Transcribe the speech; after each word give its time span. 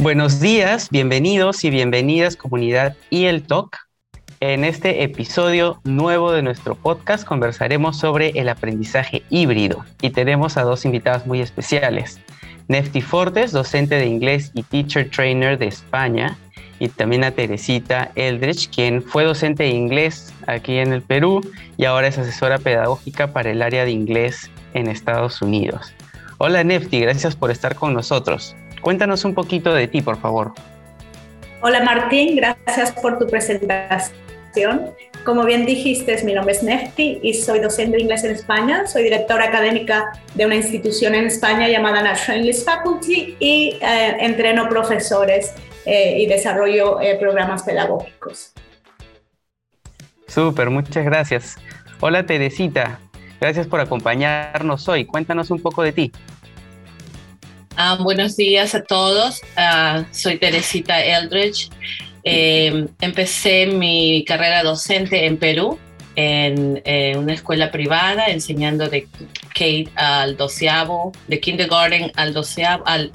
Buenos 0.00 0.40
días, 0.40 0.88
bienvenidos 0.90 1.62
y 1.62 1.68
bienvenidas 1.68 2.34
comunidad 2.34 2.96
y 3.10 3.26
el 3.26 3.42
Talk. 3.42 3.76
En 4.40 4.64
este 4.64 5.02
episodio 5.02 5.78
nuevo 5.84 6.32
de 6.32 6.40
nuestro 6.40 6.74
podcast 6.74 7.26
conversaremos 7.26 7.98
sobre 7.98 8.30
el 8.30 8.48
aprendizaje 8.48 9.24
híbrido 9.28 9.84
y 10.00 10.08
tenemos 10.08 10.56
a 10.56 10.62
dos 10.62 10.86
invitadas 10.86 11.26
muy 11.26 11.42
especiales. 11.42 12.18
Nefti 12.68 13.02
Fortes, 13.02 13.52
docente 13.52 13.96
de 13.96 14.06
inglés 14.06 14.52
y 14.54 14.62
teacher 14.62 15.10
trainer 15.10 15.58
de 15.58 15.66
España, 15.66 16.38
y 16.78 16.88
también 16.88 17.22
a 17.22 17.32
Teresita 17.32 18.10
Eldridge, 18.14 18.70
quien 18.74 19.02
fue 19.02 19.24
docente 19.24 19.64
de 19.64 19.68
inglés 19.68 20.32
aquí 20.46 20.78
en 20.78 20.94
el 20.94 21.02
Perú 21.02 21.42
y 21.76 21.84
ahora 21.84 22.08
es 22.08 22.16
asesora 22.16 22.56
pedagógica 22.56 23.34
para 23.34 23.50
el 23.50 23.60
área 23.60 23.84
de 23.84 23.90
inglés 23.90 24.50
en 24.72 24.86
Estados 24.86 25.42
Unidos. 25.42 25.92
Hola 26.38 26.64
Nefti, 26.64 27.00
gracias 27.00 27.36
por 27.36 27.50
estar 27.50 27.74
con 27.74 27.92
nosotros. 27.92 28.56
Cuéntanos 28.80 29.24
un 29.24 29.34
poquito 29.34 29.72
de 29.74 29.88
ti, 29.88 30.00
por 30.00 30.18
favor. 30.18 30.52
Hola 31.62 31.82
Martín, 31.82 32.36
gracias 32.36 32.92
por 32.92 33.18
tu 33.18 33.26
presentación. 33.26 34.94
Como 35.24 35.44
bien 35.44 35.66
dijiste, 35.66 36.22
mi 36.24 36.32
nombre 36.32 36.54
es 36.54 36.62
Nefti 36.62 37.20
y 37.22 37.34
soy 37.34 37.60
docente 37.60 37.98
de 37.98 38.02
inglés 38.02 38.24
en 38.24 38.30
España. 38.30 38.86
Soy 38.86 39.02
directora 39.02 39.44
académica 39.44 40.12
de 40.34 40.46
una 40.46 40.56
institución 40.56 41.14
en 41.14 41.26
España 41.26 41.68
llamada 41.68 42.02
National 42.02 42.40
English 42.40 42.64
Faculty 42.64 43.36
y 43.38 43.78
eh, 43.82 44.16
entreno 44.20 44.68
profesores 44.68 45.52
eh, 45.84 46.20
y 46.20 46.26
desarrollo 46.26 47.00
eh, 47.00 47.16
programas 47.20 47.62
pedagógicos. 47.62 48.54
Súper, 50.26 50.70
muchas 50.70 51.04
gracias. 51.04 51.56
Hola 52.00 52.24
Teresita, 52.24 52.98
gracias 53.40 53.66
por 53.66 53.80
acompañarnos 53.80 54.88
hoy. 54.88 55.04
Cuéntanos 55.04 55.50
un 55.50 55.60
poco 55.60 55.82
de 55.82 55.92
ti. 55.92 56.12
Ah, 57.82 57.96
buenos 57.98 58.36
días 58.36 58.74
a 58.74 58.84
todos. 58.84 59.40
Ah, 59.56 60.04
soy 60.10 60.36
Teresita 60.36 61.02
Eldridge. 61.02 61.70
Eh, 62.24 62.88
empecé 63.00 63.64
mi 63.64 64.22
carrera 64.26 64.62
docente 64.62 65.24
en 65.24 65.38
Perú, 65.38 65.78
en 66.14 66.82
una 67.16 67.32
escuela 67.32 67.70
privada, 67.70 68.26
enseñando 68.26 68.86
de 68.90 69.08
K 69.54 69.90
al 69.94 70.36
doceavo, 70.36 71.12
de 71.26 71.40
kindergarten 71.40 72.12
al 72.16 72.34
doceavo, 72.34 72.86
al, 72.86 73.12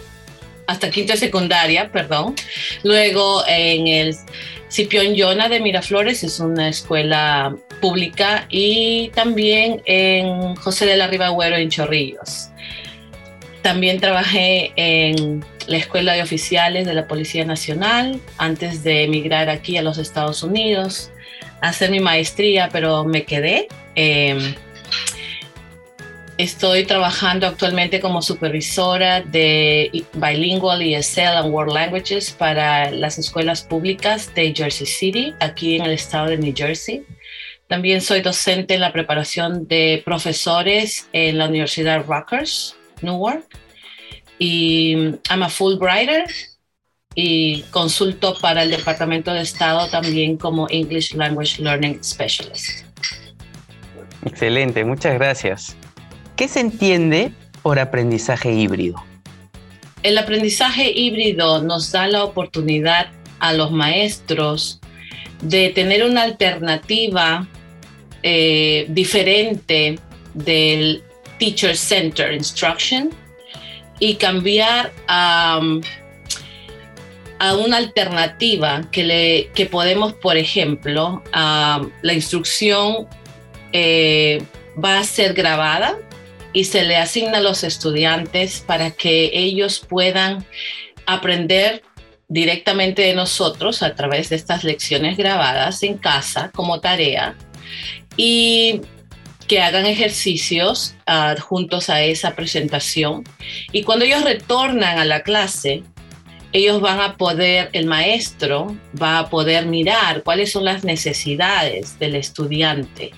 hasta 0.66 0.89
quinto 0.89 1.16
secundaria, 1.16 1.91
perdón. 1.91 2.33
Luego 2.81 3.44
en 3.47 3.85
el 3.85 4.16
Cipión 4.72 5.13
Yona 5.13 5.47
de 5.47 5.59
Miraflores, 5.59 6.23
es 6.23 6.39
una 6.39 6.69
escuela 6.69 7.55
pública, 7.81 8.47
y 8.50 9.09
también 9.09 9.83
en 9.85 10.55
José 10.55 10.88
de 10.88 10.97
la 10.97 11.05
Ribagüero 11.05 11.55
en 11.55 11.69
Chorrillos. 11.69 12.50
También 13.66 13.99
trabajé 13.99 14.73
en 14.75 15.44
la 15.66 15.77
Escuela 15.77 16.13
de 16.13 16.21
Oficiales 16.21 16.85
de 16.85 16.94
la 16.94 17.08
Policía 17.08 17.45
Nacional 17.45 18.22
antes 18.38 18.83
de 18.83 19.05
emigrar 19.05 19.49
aquí 19.49 19.75
a 19.75 19.81
los 19.81 19.97
Estados 19.97 20.44
Unidos, 20.44 21.09
hacer 21.61 21.89
mi 21.89 21.99
maestría, 21.99 22.69
pero 22.72 23.05
me 23.05 23.23
quedé. 23.23 23.67
Em, 23.95 24.53
estoy 26.38 26.85
trabajando 26.85 27.47
actualmente 27.47 27.99
como 27.99 28.22
supervisora 28.22 29.22
de 29.22 29.89
Bilingual 30.13 30.83
ESL 30.83 31.35
and 31.38 31.52
World 31.52 31.73
Languages 31.73 32.29
para 32.29 32.91
las 32.91 33.17
escuelas 33.17 33.63
públicas 33.63 34.31
de 34.35 34.53
Jersey 34.55 34.85
City, 34.85 35.33
aquí 35.39 35.77
en 35.77 35.85
el 35.85 35.91
estado 35.94 36.27
de 36.27 36.38
New 36.38 36.53
Jersey. 36.55 37.03
También 37.67 38.02
soy 38.02 38.22
docente 38.22 38.75
en 38.75 38.81
la 38.81 38.94
preparación 38.94 39.67
de 39.67 40.03
profesores 40.05 41.09
en 41.13 41.39
la 41.39 41.47
Universidad 41.47 42.05
Rutgers 42.05 42.75
Newark. 43.01 43.45
Y 44.39 44.93
I'm 45.29 45.43
a 45.43 45.49
Fulbrighter 45.49 46.25
y 47.15 47.61
consulto 47.71 48.38
para 48.41 48.63
el 48.63 48.71
Departamento 48.71 49.33
de 49.33 49.41
Estado 49.41 49.88
también 49.89 50.38
como 50.38 50.67
English 50.69 51.13
Language 51.16 51.61
Learning 51.61 52.03
Specialist. 52.03 52.85
Excelente, 54.25 54.83
muchas 54.83 55.13
gracias. 55.13 55.78
¿Qué 56.35 56.47
se 56.47 56.59
entiende 56.59 57.31
por 57.61 57.79
aprendizaje 57.79 58.51
híbrido? 58.51 59.01
El 60.03 60.17
aprendizaje 60.17 60.91
híbrido 60.91 61.63
nos 61.63 61.91
da 61.91 62.07
la 62.07 62.23
oportunidad 62.23 63.07
a 63.39 63.53
los 63.53 63.72
maestros 63.72 64.79
de 65.41 65.69
tener 65.69 66.03
una 66.03 66.23
alternativa 66.23 67.47
eh, 68.23 68.85
diferente 68.89 70.00
del 70.33 71.03
Teacher 71.38 71.75
Center 71.75 72.34
Instruction 72.34 73.12
y 74.00 74.16
cambiar 74.16 74.91
a, 75.07 75.59
a 77.40 77.56
una 77.56 77.78
alternativa 77.78 78.90
que, 78.91 79.03
le, 79.03 79.50
que 79.53 79.66
podemos, 79.66 80.13
por 80.13 80.38
ejemplo, 80.38 81.24
la 81.34 82.13
instrucción 82.13 83.07
eh, 83.72 84.44
va 84.84 85.00
a 85.00 85.03
ser 85.03 85.34
grabada 85.34 85.97
y 86.53 86.66
se 86.66 86.84
le 86.84 86.95
asigna 86.95 87.40
a 87.40 87.41
los 87.41 87.63
estudiantes 87.63 88.63
para 88.66 88.91
que 88.91 89.31
ellos 89.34 89.85
puedan 89.88 90.45
aprender 91.06 91.84
directamente 92.28 93.03
de 93.03 93.13
nosotros 93.13 93.84
a 93.84 93.94
través 93.95 94.29
de 94.29 94.38
estas 94.38 94.63
lecciones 94.63 95.18
grabadas 95.18 95.84
en 95.84 95.97
casa 95.97 96.51
como 96.56 96.79
tarea. 96.79 97.35
Y 98.18 98.81
que 99.47 99.61
hagan 99.61 99.85
ejercicios 99.85 100.95
uh, 101.07 101.39
juntos 101.39 101.89
a 101.89 102.01
esa 102.01 102.35
presentación. 102.35 103.23
Y 103.72 103.83
cuando 103.83 104.06
ellos 104.06 104.23
retornan 104.23 104.97
a 104.97 105.06
la 105.06 105.22
clase, 105.22 105.83
ellos 106.51 106.79
van 106.79 107.01
a 107.01 107.17
poder, 107.17 107.69
el 107.73 107.85
maestro 107.85 108.75
va 109.01 109.19
a 109.19 109.29
poder 109.29 109.66
mirar 109.66 110.23
cuáles 110.23 110.51
son 110.53 110.63
las 110.66 110.83
necesidades 110.83 112.00
del 112.00 112.16
estudiante. 112.16 113.11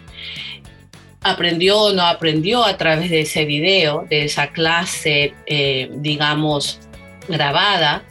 Aprendió 1.21 1.79
o 1.79 1.93
no 1.93 2.03
aprendió 2.03 2.63
a 2.65 2.77
través 2.77 3.09
de 3.09 3.21
ese 3.21 3.45
video, 3.45 4.05
de 4.09 4.25
esa 4.25 4.47
clase, 4.47 5.33
eh, 5.45 5.89
digamos, 5.97 6.79
grabada, 7.27 8.03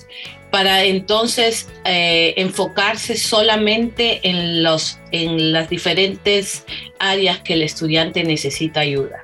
para 0.50 0.84
entonces 0.84 1.68
eh, 1.84 2.34
enfocarse 2.36 3.16
solamente 3.16 4.20
en, 4.28 4.62
los, 4.62 4.98
en 5.10 5.52
las 5.52 5.68
diferentes 5.68 6.64
áreas 6.98 7.40
que 7.40 7.54
el 7.54 7.62
estudiante 7.62 8.24
necesita 8.24 8.80
ayuda. 8.80 9.22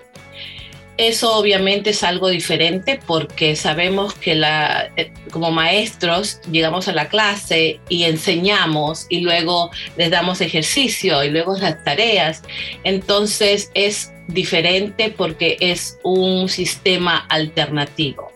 Eso 0.99 1.35
obviamente 1.35 1.91
es 1.91 2.03
algo 2.03 2.29
diferente 2.29 3.01
porque 3.07 3.57
sabemos 3.57 4.15
que 4.15 4.35
la, 4.35 4.91
eh, 4.97 5.11
como 5.31 5.51
maestros 5.51 6.41
llegamos 6.51 6.87
a 6.87 6.93
la 6.93 7.09
clase 7.09 7.81
y 7.89 8.05
enseñamos 8.05 9.07
y 9.09 9.21
luego 9.21 9.71
les 9.97 10.11
damos 10.11 10.43
ejercicio 10.43 11.25
y 11.25 11.31
luego 11.31 11.57
las 11.57 11.83
tareas. 11.83 12.43
Entonces 12.85 13.71
es 13.75 14.13
diferente 14.29 15.13
porque 15.17 15.57
es 15.61 15.99
un 16.03 16.49
sistema 16.49 17.27
alternativo. 17.31 18.31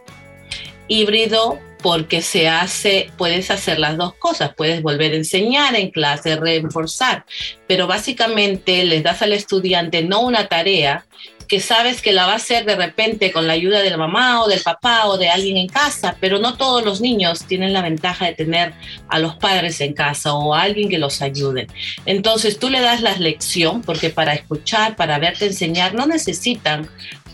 Híbrido 0.89 1.61
porque 1.83 2.23
se 2.23 2.49
hace, 2.49 3.11
puedes 3.17 3.51
hacer 3.51 3.79
las 3.79 3.97
dos 3.97 4.15
cosas, 4.15 4.53
puedes 4.57 4.83
volver 4.83 5.13
a 5.13 5.17
enseñar 5.17 5.77
en 5.77 5.91
clase, 5.91 6.37
reforzar, 6.37 7.25
pero 7.67 7.87
básicamente 7.87 8.85
les 8.85 9.03
das 9.03 9.23
al 9.23 9.33
estudiante 9.33 10.03
no 10.03 10.21
una 10.21 10.49
tarea 10.49 11.05
que 11.47 11.61
sabes 11.61 12.03
que 12.03 12.13
la 12.13 12.27
va 12.27 12.33
a 12.33 12.37
hacer 12.37 12.65
de 12.65 12.77
repente 12.77 13.33
con 13.33 13.47
la 13.47 13.53
ayuda 13.53 13.81
de 13.81 13.91
la 13.91 13.97
mamá 13.97 14.43
o 14.43 14.49
del 14.49 14.61
papá 14.61 15.07
o 15.07 15.17
de 15.17 15.29
alguien 15.29 15.57
en 15.57 15.69
casa, 15.69 16.17
pero 16.21 16.39
no 16.39 16.57
todos 16.57 16.85
los 16.85 17.01
niños 17.01 17.45
tienen 17.45 17.73
la 17.73 17.83
ventaja 17.83 18.27
de 18.27 18.35
tener 18.35 18.73
a 19.09 19.19
los 19.19 19.37
padres 19.37 19.81
en 19.81 19.95
casa 19.95 20.35
o 20.35 20.55
a 20.55 20.63
alguien 20.63 20.89
que 20.89 20.99
los 20.99 21.23
ayude. 21.23 21.69
Entonces 22.05 22.59
tú 22.59 22.69
le 22.69 22.81
das 22.81 23.01
la 23.01 23.17
lección, 23.17 23.83
porque 23.83 24.11
para 24.11 24.35
escuchar, 24.35 24.97
para 24.97 25.19
verte 25.19 25.47
enseñar, 25.47 25.95
no 25.95 26.07
necesitan 26.07 26.89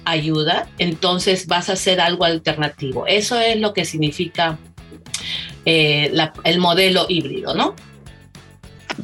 ayuda, 0.05 0.69
entonces 0.79 1.47
vas 1.47 1.69
a 1.69 1.75
hacer 1.75 2.01
algo 2.01 2.25
alternativo. 2.25 3.07
Eso 3.07 3.39
es 3.39 3.59
lo 3.59 3.73
que 3.73 3.85
significa 3.85 4.59
eh, 5.65 6.13
el 6.45 6.59
modelo 6.59 7.07
híbrido, 7.09 7.55
¿no? 7.55 7.75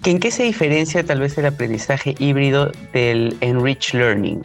¿En 0.05 0.21
qué 0.21 0.31
se 0.31 0.43
diferencia 0.43 1.05
tal 1.05 1.21
vez 1.21 1.37
el 1.39 1.47
aprendizaje 1.47 2.15
híbrido 2.19 2.73
del 2.93 3.37
enrich 3.41 3.95
learning? 3.95 4.43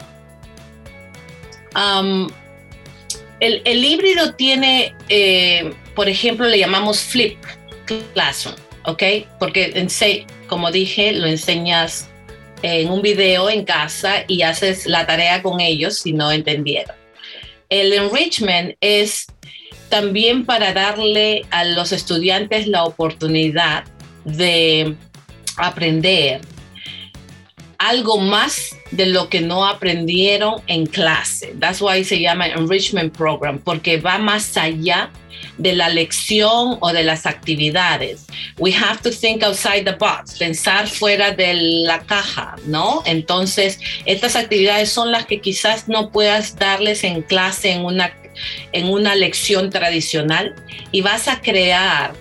el, 3.40 3.84
híbrido 3.84 4.36
tiene, 4.36 4.96
eh, 5.10 5.74
por 5.96 6.08
ejemplo, 6.08 6.48
le 6.48 6.60
llamamos 6.60 7.02
flip 7.02 7.38
classroom, 8.14 8.56
¿ok? 8.86 9.04
Porque 9.40 9.72
en, 9.76 9.88
como 10.48 10.72
dije, 10.72 11.14
lo 11.14 11.26
enseñas 11.26 12.10
en 12.63 12.89
un 12.89 13.01
video 13.01 13.50
en 13.50 13.65
casa 13.65 14.24
y 14.27 14.42
haces 14.42 14.88
la 14.88 15.06
tarea 15.06 15.44
con 15.44 15.60
ellos 15.60 16.00
si 16.00 16.13
no 16.13 16.31
entendieron. 16.31 16.95
El 17.69 17.94
enrichment 17.94 18.75
es 18.80 19.27
también 19.89 20.45
para 20.45 20.74
darle 20.74 21.45
a 21.51 21.65
los 21.65 21.92
estudiantes 21.92 22.68
la 22.68 22.86
oportunidad 22.86 23.83
de 24.25 24.95
aprender 25.57 26.42
algo 27.88 28.18
más 28.18 28.76
de 28.92 29.08
lo 29.08 29.30
que 29.30 29.42
no 29.42 29.66
aprendieron 29.66 30.62
en 30.68 30.86
clase. 30.86 31.54
That's 31.60 31.82
why 31.82 32.04
se 32.04 32.20
llama 32.20 32.48
Enrichment 32.48 33.16
Program, 33.16 33.60
porque 33.60 33.98
va 33.98 34.18
más 34.18 34.56
allá 34.58 35.12
de 35.58 35.74
la 35.74 35.90
lección 35.90 36.78
o 36.80 36.94
de 36.94 37.04
las 37.04 37.26
actividades. 37.26 38.26
We 38.58 38.74
have 38.74 39.02
to 39.02 39.12
think 39.12 39.44
outside 39.44 39.84
the 39.84 39.98
box, 39.98 40.38
pensar 40.38 40.88
fuera 40.88 41.32
de 41.32 41.54
la 41.54 42.00
caja, 42.00 42.56
¿no? 42.66 43.04
Entonces, 43.06 43.80
estas 44.06 44.36
actividades 44.36 44.90
son 44.90 45.12
las 45.12 45.26
que 45.26 45.42
quizás 45.42 45.88
no 45.88 46.12
puedas 46.12 46.56
darles 46.56 47.04
en 47.04 47.22
clase 47.22 47.72
en 47.72 47.86
una, 47.86 48.14
en 48.72 48.88
una 48.88 49.16
lección 49.16 49.70
tradicional 49.70 50.56
y 50.92 51.02
vas 51.02 51.28
a 51.28 51.42
crear 51.42 52.14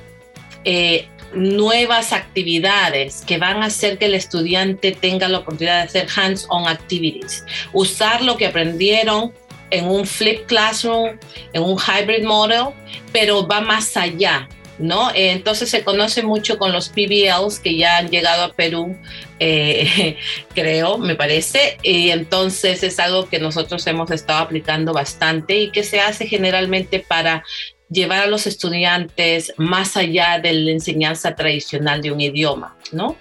eh, 0.65 1.09
nuevas 1.35 2.13
actividades 2.13 3.23
que 3.27 3.39
van 3.39 3.63
a 3.63 3.67
hacer 3.67 3.99
que 3.99 4.07
el 4.07 4.15
estudiante 4.15 4.93
tenga 4.93 5.29
la 5.29 5.39
oportunidad 5.39 5.79
de 5.79 6.01
hacer 6.01 6.07
hands-on 6.15 6.69
activities, 6.69 7.45
usar 7.73 8.23
lo 8.23 8.37
que 8.37 8.47
aprendieron 8.47 9.33
en 9.71 9.87
un 9.87 10.07
flip 10.07 10.47
classroom, 10.47 11.19
en 11.53 11.63
un 11.63 11.79
hybrid 11.79 12.25
model, 12.25 12.75
pero 13.11 13.47
va 13.47 13.63
más 13.63 13.97
allá, 13.97 14.49
¿no? 14.79 15.11
Entonces 15.15 15.71
se 15.71 15.83
conoce 15.83 16.23
mucho 16.23 16.59
con 16.59 16.73
los 16.73 16.91
PBLs 16.91 17.59
que 17.59 17.77
ya 17.77 17.97
han 17.97 18.11
llegado 18.11 18.45
a 18.45 18.53
Perú, 18.53 18.97
eh, 19.39 20.17
creo, 20.55 20.99
me 20.99 21.15
parece, 21.15 21.79
y 21.83 22.11
entonces 22.11 22.83
es 22.83 22.99
algo 22.99 23.29
que 23.29 23.39
nosotros 23.39 23.87
hemos 23.87 24.11
estado 24.11 24.41
aplicando 24.41 24.93
bastante 24.93 25.57
y 25.57 25.71
que 25.71 25.85
se 25.85 26.01
hace 26.01 26.27
generalmente 26.27 27.01
para 27.01 27.45
llevar 27.93 28.23
a 28.23 28.27
los 28.27 28.47
estudiantes 28.47 29.53
más 29.57 29.97
allá 29.97 30.39
de 30.43 30.53
la 30.53 30.71
enseñanza 30.71 31.35
tradicional 31.35 32.01
de 32.01 32.13
un 32.13 32.21
idioma, 32.21 32.77
¿no? 32.93 33.17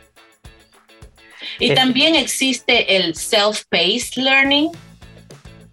Y 1.59 1.73
también 1.73 2.15
existe 2.15 2.95
el 2.95 3.13
self-paced 3.15 4.15
learning, 4.15 4.69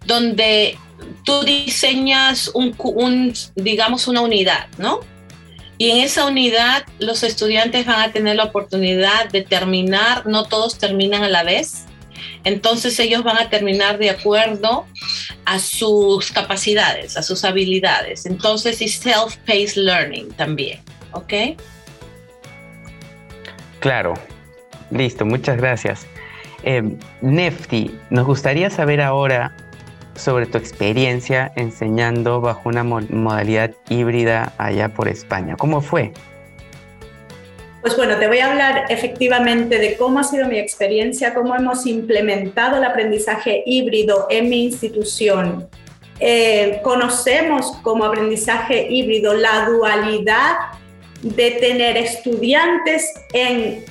donde 0.05 0.77
tú 1.23 1.43
diseñas 1.43 2.51
un, 2.53 3.33
digamos, 3.55 4.07
una 4.07 4.21
unidad, 4.21 4.67
¿no? 4.77 4.99
Y 5.77 5.91
en 5.91 5.97
esa 5.97 6.25
unidad 6.25 6.85
los 6.99 7.23
estudiantes 7.23 7.85
van 7.85 8.01
a 8.01 8.11
tener 8.11 8.35
la 8.35 8.45
oportunidad 8.45 9.29
de 9.29 9.41
terminar, 9.43 10.25
no 10.27 10.43
todos 10.43 10.77
terminan 10.77 11.23
a 11.23 11.29
la 11.29 11.43
vez, 11.43 11.85
entonces 12.43 12.99
ellos 12.99 13.23
van 13.23 13.37
a 13.37 13.49
terminar 13.49 13.97
de 13.97 14.09
acuerdo 14.09 14.85
a 15.45 15.59
sus 15.59 16.31
capacidades, 16.31 17.17
a 17.17 17.23
sus 17.23 17.43
habilidades. 17.43 18.25
Entonces 18.25 18.81
es 18.81 19.03
self-paced 19.03 19.75
learning 19.75 20.29
también, 20.33 20.79
¿ok? 21.11 21.33
Claro, 23.79 24.13
listo, 24.91 25.25
muchas 25.25 25.57
gracias. 25.57 26.05
Eh, 26.63 26.97
Nefti, 27.21 27.91
nos 28.09 28.25
gustaría 28.25 28.69
saber 28.69 29.01
ahora 29.01 29.55
sobre 30.15 30.45
tu 30.45 30.57
experiencia 30.57 31.51
enseñando 31.55 32.41
bajo 32.41 32.67
una 32.67 32.83
modalidad 32.83 33.71
híbrida 33.89 34.53
allá 34.57 34.89
por 34.89 35.07
España. 35.07 35.55
¿Cómo 35.55 35.81
fue? 35.81 36.13
Pues 37.81 37.95
bueno, 37.95 38.17
te 38.17 38.27
voy 38.27 38.39
a 38.39 38.51
hablar 38.51 38.85
efectivamente 38.89 39.79
de 39.79 39.95
cómo 39.95 40.19
ha 40.19 40.23
sido 40.23 40.47
mi 40.47 40.57
experiencia, 40.57 41.33
cómo 41.33 41.55
hemos 41.55 41.85
implementado 41.85 42.77
el 42.77 42.83
aprendizaje 42.83 43.63
híbrido 43.65 44.27
en 44.29 44.49
mi 44.49 44.65
institución. 44.65 45.69
Eh, 46.19 46.81
conocemos 46.83 47.77
como 47.81 48.03
aprendizaje 48.03 48.87
híbrido 48.89 49.33
la 49.33 49.65
dualidad 49.65 50.57
de 51.21 51.51
tener 51.51 51.95
estudiantes 51.95 53.13
en 53.31 53.85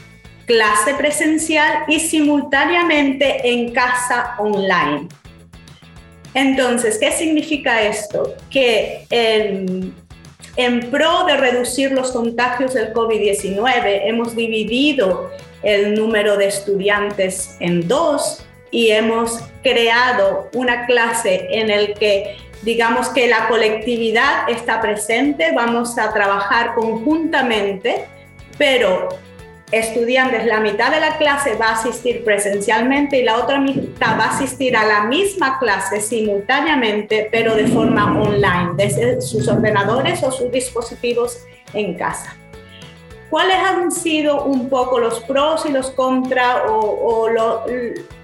clase 0.45 0.95
presencial 0.95 1.85
y 1.89 2.01
simultáneamente 2.01 3.49
en 3.49 3.73
casa 3.73 4.35
online. 4.39 5.09
Entonces, 6.35 6.99
¿qué 6.99 7.11
significa 7.11 7.83
esto? 7.83 8.35
Que 8.51 9.07
en 10.57 10.91
pro 10.91 11.25
de 11.27 11.37
reducir 11.37 11.93
los 11.93 12.13
contagios 12.13 12.75
del 12.75 12.93
COVID-19, 12.93 14.03
hemos 14.05 14.35
dividido 14.35 15.31
el 15.63 15.95
número 15.95 16.37
de 16.37 16.47
estudiantes 16.47 17.57
en 17.61 17.87
dos 17.87 18.45
y 18.71 18.91
hemos 18.91 19.41
creado 19.63 20.49
una 20.55 20.87
clase 20.87 21.49
en 21.51 21.71
el 21.71 21.95
que 21.95 22.37
digamos 22.63 23.09
que 23.11 23.29
la 23.29 23.49
colectividad 23.49 24.49
está 24.51 24.81
presente, 24.81 25.53
vamos 25.55 25.97
a 25.99 26.13
trabajar 26.13 26.75
conjuntamente, 26.75 28.05
pero 28.57 29.09
estudiantes, 29.71 30.47
la 30.47 30.61
mitad 30.61 30.91
de 30.91 31.01
la 31.01 31.19
clase 31.19 31.55
va 31.57 31.69
a 31.69 31.73
asistir 31.73 32.25
presencialmente 32.25 33.19
y 33.19 33.23
la 33.23 33.39
otra 33.39 33.61
mitad 33.61 34.19
va 34.19 34.25
a 34.25 34.37
asistir 34.37 34.77
a 34.77 34.85
la 34.85 35.05
misma 35.05 35.59
clase 35.59 36.01
simultáneamente, 36.01 37.29
pero 37.31 37.55
de 37.55 37.67
forma 37.67 38.21
online, 38.21 38.71
desde 38.77 39.21
sus 39.21 39.47
ordenadores 39.49 40.23
o 40.23 40.31
sus 40.31 40.51
dispositivos 40.51 41.39
en 41.75 41.95
casa. 41.95 42.35
¿Cuáles 43.31 43.57
han 43.57 43.93
sido 43.93 44.45
un 44.45 44.71
poco 44.71 44.99
los 44.99 45.21
pros 45.21 45.67
y 45.67 45.73
los 45.73 45.91
contras 45.91 46.63
o, 46.67 47.29
lo, 47.29 47.65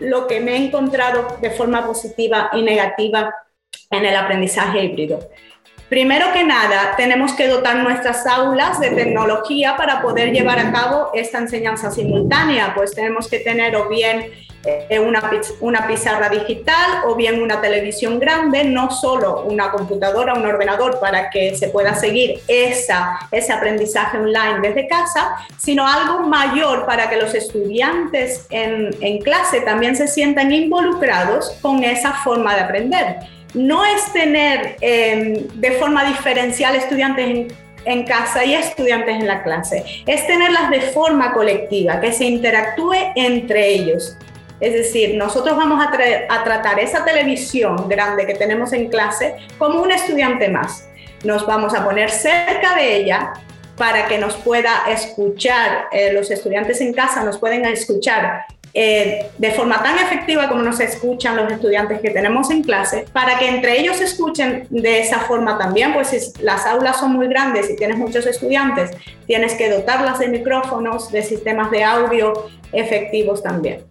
lo 0.00 0.26
que 0.26 0.41
me 0.41 0.52
he 0.52 0.67
encontrado 0.67 1.37
de 1.43 1.50
forma 1.50 1.87
positiva 1.87 2.49
y 2.55 2.62
negativa 2.62 3.35
en 3.91 4.06
el 4.06 4.17
aprendizaje 4.17 4.82
híbrido? 4.82 5.20
Primero 5.88 6.32
que 6.32 6.44
nada, 6.44 6.94
tenemos 6.96 7.34
que 7.34 7.46
dotar 7.46 7.76
nuestras 7.76 8.26
aulas 8.26 8.81
de 8.81 8.90
tecnología 8.90 9.76
para 9.76 10.00
poder 10.00 10.32
llevar 10.32 10.58
a 10.58 10.72
cabo 10.72 11.10
esta 11.12 11.38
enseñanza 11.38 11.90
simultánea, 11.90 12.72
pues 12.75 12.94
tenemos 12.94 13.28
que 13.28 13.40
tener 13.40 13.76
o 13.76 13.88
bien 13.88 14.31
eh, 14.64 14.98
una, 14.98 15.31
una 15.60 15.86
pizarra 15.86 16.31
digital 16.31 17.02
o 17.06 17.14
bien 17.14 17.42
una 17.42 17.60
televisión 17.60 18.19
grande, 18.19 18.64
no 18.64 18.90
solo 18.90 19.42
una 19.42 19.70
computadora, 19.70 20.32
un 20.32 20.46
ordenador 20.46 20.98
para 21.00 21.28
que 21.28 21.54
se 21.54 21.69
pueda 21.69 21.94
seguir 21.94 22.40
esa, 22.48 23.19
ese 23.31 23.52
aprendizaje 23.52 24.16
online 24.16 24.60
desde 24.62 24.88
casa, 24.88 25.36
sino 25.58 25.86
algo 25.86 26.20
mayor 26.20 26.86
para 26.86 27.10
que 27.10 27.19
los 27.19 27.34
estudiantes 27.34 28.46
en, 28.48 28.96
en 29.02 29.19
clase 29.19 29.60
también 29.60 29.96
se 29.96 30.08
sientan 30.08 30.50
involucrados 30.50 31.50
con 31.60 31.84
esa 31.84 32.14
forma 32.25 32.54
de 32.54 32.62
aprender 32.62 33.33
no 33.55 33.85
es 33.85 34.12
tener 34.12 34.77
em, 34.81 35.47
de 35.55 35.73
forma 35.73 36.05
diferencial 36.05 36.75
estudiantes 36.75 37.53
en, 37.85 38.05
casa 38.05 38.45
y 38.45 38.55
estudiantes 38.55 39.15
en 39.15 39.27
la 39.27 39.43
clase, 39.43 39.85
es 40.06 40.27
tenerlas 40.27 40.71
de 40.71 40.81
forma 40.81 41.33
colectiva, 41.33 42.01
que 42.01 42.12
se 42.12 42.25
interactúe 42.25 42.95
entre 43.15 43.69
ellos. 43.69 44.17
Es 44.61 44.73
decir, 44.73 45.17
nosotros 45.17 45.56
vamos 45.56 45.85
a, 45.85 45.91
tratar 46.45 46.81
esa 46.81 47.05
televisión 47.05 47.89
grande 47.89 48.27
que 48.27 48.35
tenemos 48.35 48.73
en 48.73 48.89
clase 48.89 49.37
como 49.59 49.83
un 49.83 49.91
estudiante 49.91 50.49
más. 50.49 50.89
Nos 51.25 51.46
vamos 51.46 51.75
a 51.75 51.84
poner 51.84 52.11
cerca 52.11 52.75
de 52.77 52.96
ella 52.96 53.34
para 53.77 54.06
que 54.06 54.19
nos 54.19 54.34
pueda 54.37 54.84
escuchar, 54.89 55.89
eh, 55.93 56.13
los 56.13 56.31
estudiantes 56.31 56.81
en 56.81 56.94
casa 56.94 57.25
nos 57.25 57.39
pueden 57.39 57.65
escuchar 57.65 58.44
eh, 58.76 59.31
de 59.38 59.52
forma 59.52 59.81
tan 59.84 59.98
efectiva 60.00 60.48
como 60.48 60.62
nos 60.62 60.81
escuchan 60.81 61.36
los 61.36 61.52
estudiantes 61.52 62.00
que 62.00 62.10
tenemos 62.10 62.50
en 62.50 62.64
clase, 62.64 63.04
para 63.12 63.38
que 63.38 63.48
entre 63.48 63.78
ellos 63.78 64.00
escuchen 64.00 64.66
de 64.69 64.98
esa 64.98 65.20
forma 65.20 65.56
también, 65.56 65.93
pues 65.94 66.08
si 66.08 66.43
las 66.43 66.66
aulas 66.66 66.98
son 66.98 67.12
muy 67.12 67.28
grandes 67.28 67.70
y 67.70 67.76
tienes 67.76 67.96
muchos 67.96 68.26
estudiantes, 68.26 68.90
tienes 69.28 69.54
que 69.54 69.70
dotarlas 69.70 70.19
de 70.19 70.26
micrófonos, 70.26 71.12
de 71.12 71.22
sistemas 71.22 71.70
de 71.70 71.84
audio 71.84 72.32
efectivos 72.72 73.44
también. 73.44 73.84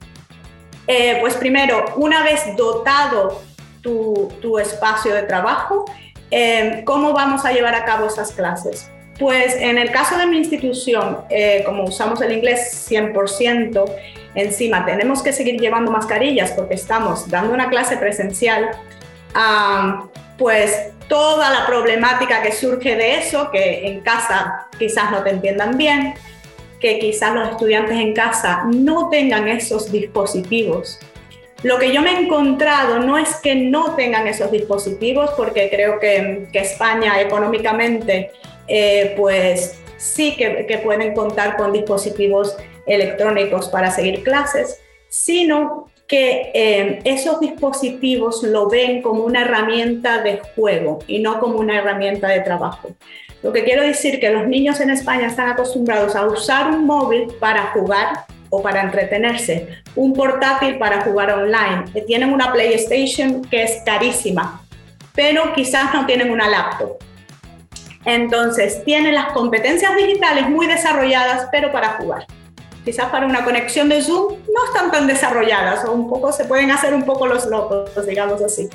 Eh, 0.87 1.17
pues 1.21 1.35
primero, 1.35 1.85
una 1.95 2.21
vez 2.23 2.41
dotado 2.57 3.41
tu, 3.81 4.59
espacio 4.59 5.13
de 5.13 5.23
trabajo, 5.23 5.85
eh, 6.29 6.83
¿cómo 6.85 7.13
vamos 7.13 7.45
a 7.45 7.53
llevar 7.53 7.75
a 7.75 7.85
cabo 7.85 8.07
esas 8.07 8.31
clases? 8.31 8.89
Pues 9.19 9.55
en 9.55 9.77
el 9.77 9.91
caso 9.91 10.17
de 10.17 10.25
mi 10.25 10.37
institución, 10.37 11.19
como 11.65 11.83
usamos 11.83 12.21
el 12.21 12.31
inglés 12.33 12.87
100%, 12.89 13.85
Encima, 14.35 14.83
tenemos 14.85 15.21
que 15.21 15.31
seguir 15.31 15.59
llevando 15.59 15.91
mascarillas 15.91 16.51
porque 16.51 16.73
estamos 16.73 17.29
dando 17.29 17.53
una 17.53 17.69
clase 17.69 17.97
presencial. 17.97 18.71
pues 20.37 20.89
toda 21.07 21.51
la 21.51 21.65
problemática 21.67 22.41
que 22.41 22.51
surge 22.51 22.95
de 22.95 23.17
eso, 23.19 23.51
que 23.51 23.87
en 23.87 24.01
casa 24.01 24.67
quizás 24.79 25.11
no 25.11 25.21
te 25.21 25.29
entiendan 25.29 25.77
bien, 25.77 26.15
que 26.79 26.97
quizás 26.97 27.35
los 27.35 27.49
estudiantes 27.49 27.97
en 27.97 28.13
casa 28.13 28.63
no 28.65 29.09
tengan 29.09 29.47
esos 29.47 29.91
dispositivos. 29.91 30.99
Lo 31.61 31.77
que 31.77 31.93
yo 31.93 32.01
me 32.01 32.11
he 32.11 32.19
encontrado 32.19 32.99
no 32.99 33.17
es 33.17 33.35
que 33.35 33.55
no 33.55 33.95
tengan 33.95 34.27
esos 34.27 34.51
dispositivos, 34.51 35.31
porque 35.37 35.69
creo 35.69 35.99
que, 35.99 36.47
España 36.53 37.21
económicamente, 37.21 38.31
eh, 38.67 39.13
pues 39.17 39.79
sí 39.97 40.35
que, 40.35 40.79
pueden 40.83 41.13
contar 41.13 41.57
con 41.57 41.71
dispositivos 41.71 42.55
electrónicos 42.85 43.69
para 43.69 43.91
seguir 43.91 44.23
clases, 44.23 44.79
sino 45.09 45.89
que 46.07 46.51
eh, 46.53 46.99
esos 47.05 47.39
dispositivos 47.39 48.43
lo 48.43 48.69
ven 48.69 49.01
como 49.01 49.23
una 49.23 49.41
herramienta 49.41 50.21
de 50.21 50.41
juego 50.55 50.99
y 51.07 51.19
no 51.19 51.39
como 51.39 51.57
una 51.57 51.77
herramienta 51.77 52.27
de 52.27 52.41
trabajo. 52.41 52.89
Lo 53.41 53.51
que 53.51 53.63
quiero 53.63 53.83
decir 53.83 54.19
que 54.19 54.29
los 54.29 54.47
niños 54.47 54.79
en 54.79 54.89
España 54.89 55.27
están 55.27 55.49
acostumbrados 55.49 56.15
a 56.15 56.25
usar 56.25 56.71
un 56.71 56.85
móvil 56.85 57.27
para 57.39 57.71
jugar 57.71 58.25
o 58.49 58.61
para 58.61 58.81
entretenerse, 58.81 59.67
un 59.95 60.13
portátil 60.13 60.77
para 60.77 61.01
jugar 61.01 61.31
online, 61.31 61.85
tienen 62.05 62.31
una 62.31 62.53
PlayStation 62.53 63.41
que 63.41 63.63
es 63.63 63.81
carísima, 63.83 64.63
pero 65.15 65.53
quizás 65.53 65.93
no 65.93 66.05
tienen 66.05 66.29
una 66.29 66.47
laptop. 66.47 66.97
Entonces, 68.05 68.83
tienen 68.83 69.15
las 69.15 69.31
competencias 69.33 69.95
digitales 69.95 70.49
muy 70.49 70.67
desarrolladas, 70.67 71.47
pero 71.51 71.71
para 71.71 71.89
jugar. 71.93 72.25
Quizás 72.83 73.05
para 73.05 73.25
una 73.25 73.45
conexión 73.45 73.87
de 73.87 74.01
Zoom 74.01 74.33
no 74.53 74.65
están 74.65 74.91
tan 74.91 75.07
desarrolladas 75.07 75.85
o 75.85 75.93
un 75.93 76.09
poco 76.09 76.33
se 76.33 76.43
pueden 76.45 76.69
hacer 76.69 76.93
un 76.93 77.03
poco 77.03 77.27
los 77.27 77.45
locos, 77.45 78.05
digamos 78.05 78.41
así. 78.41 78.69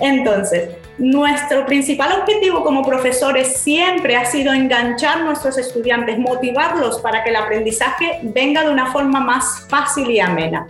Entonces, 0.00 0.70
nuestro 0.98 1.66
principal 1.66 2.20
objetivo 2.20 2.64
como 2.64 2.82
profesores 2.82 3.56
siempre 3.58 4.16
ha 4.16 4.24
sido 4.24 4.52
enganchar 4.52 5.18
a 5.18 5.24
nuestros 5.24 5.58
estudiantes, 5.58 6.18
motivarlos 6.18 6.98
para 7.00 7.22
que 7.22 7.30
el 7.30 7.36
aprendizaje 7.36 8.20
venga 8.22 8.64
de 8.64 8.70
una 8.70 8.90
forma 8.90 9.20
más 9.20 9.66
fácil 9.68 10.10
y 10.10 10.18
amena. 10.18 10.66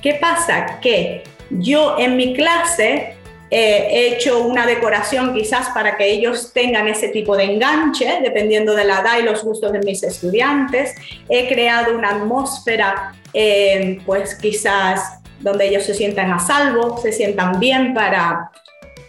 ¿Qué 0.00 0.14
pasa? 0.14 0.80
Que 0.80 1.24
yo 1.50 1.96
en 1.98 2.16
mi 2.16 2.34
clase 2.34 3.16
eh, 3.54 3.88
he 3.90 4.14
hecho 4.14 4.38
una 4.44 4.64
decoración 4.64 5.34
quizás 5.34 5.68
para 5.74 5.98
que 5.98 6.10
ellos 6.10 6.52
tengan 6.54 6.88
ese 6.88 7.08
tipo 7.08 7.36
de 7.36 7.44
enganche, 7.44 8.20
dependiendo 8.22 8.74
de 8.74 8.84
la 8.84 9.00
edad 9.00 9.18
y 9.18 9.24
los 9.24 9.44
gustos 9.44 9.72
de 9.72 9.80
mis 9.80 10.02
estudiantes. 10.02 10.94
He 11.28 11.48
creado 11.48 11.94
una 11.94 12.12
atmósfera, 12.12 13.12
eh, 13.34 14.00
pues 14.06 14.36
quizás 14.36 15.18
donde 15.40 15.68
ellos 15.68 15.82
se 15.82 15.92
sientan 15.92 16.32
a 16.32 16.38
salvo, 16.38 16.96
se 16.96 17.12
sientan 17.12 17.60
bien 17.60 17.92
para, 17.92 18.50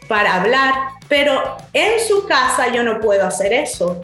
para 0.10 0.42
hablar, 0.42 0.74
pero 1.08 1.56
en 1.72 2.02
su 2.06 2.28
casa 2.28 2.68
yo 2.68 2.84
no 2.84 3.00
puedo 3.00 3.26
hacer 3.26 3.54
eso. 3.54 4.04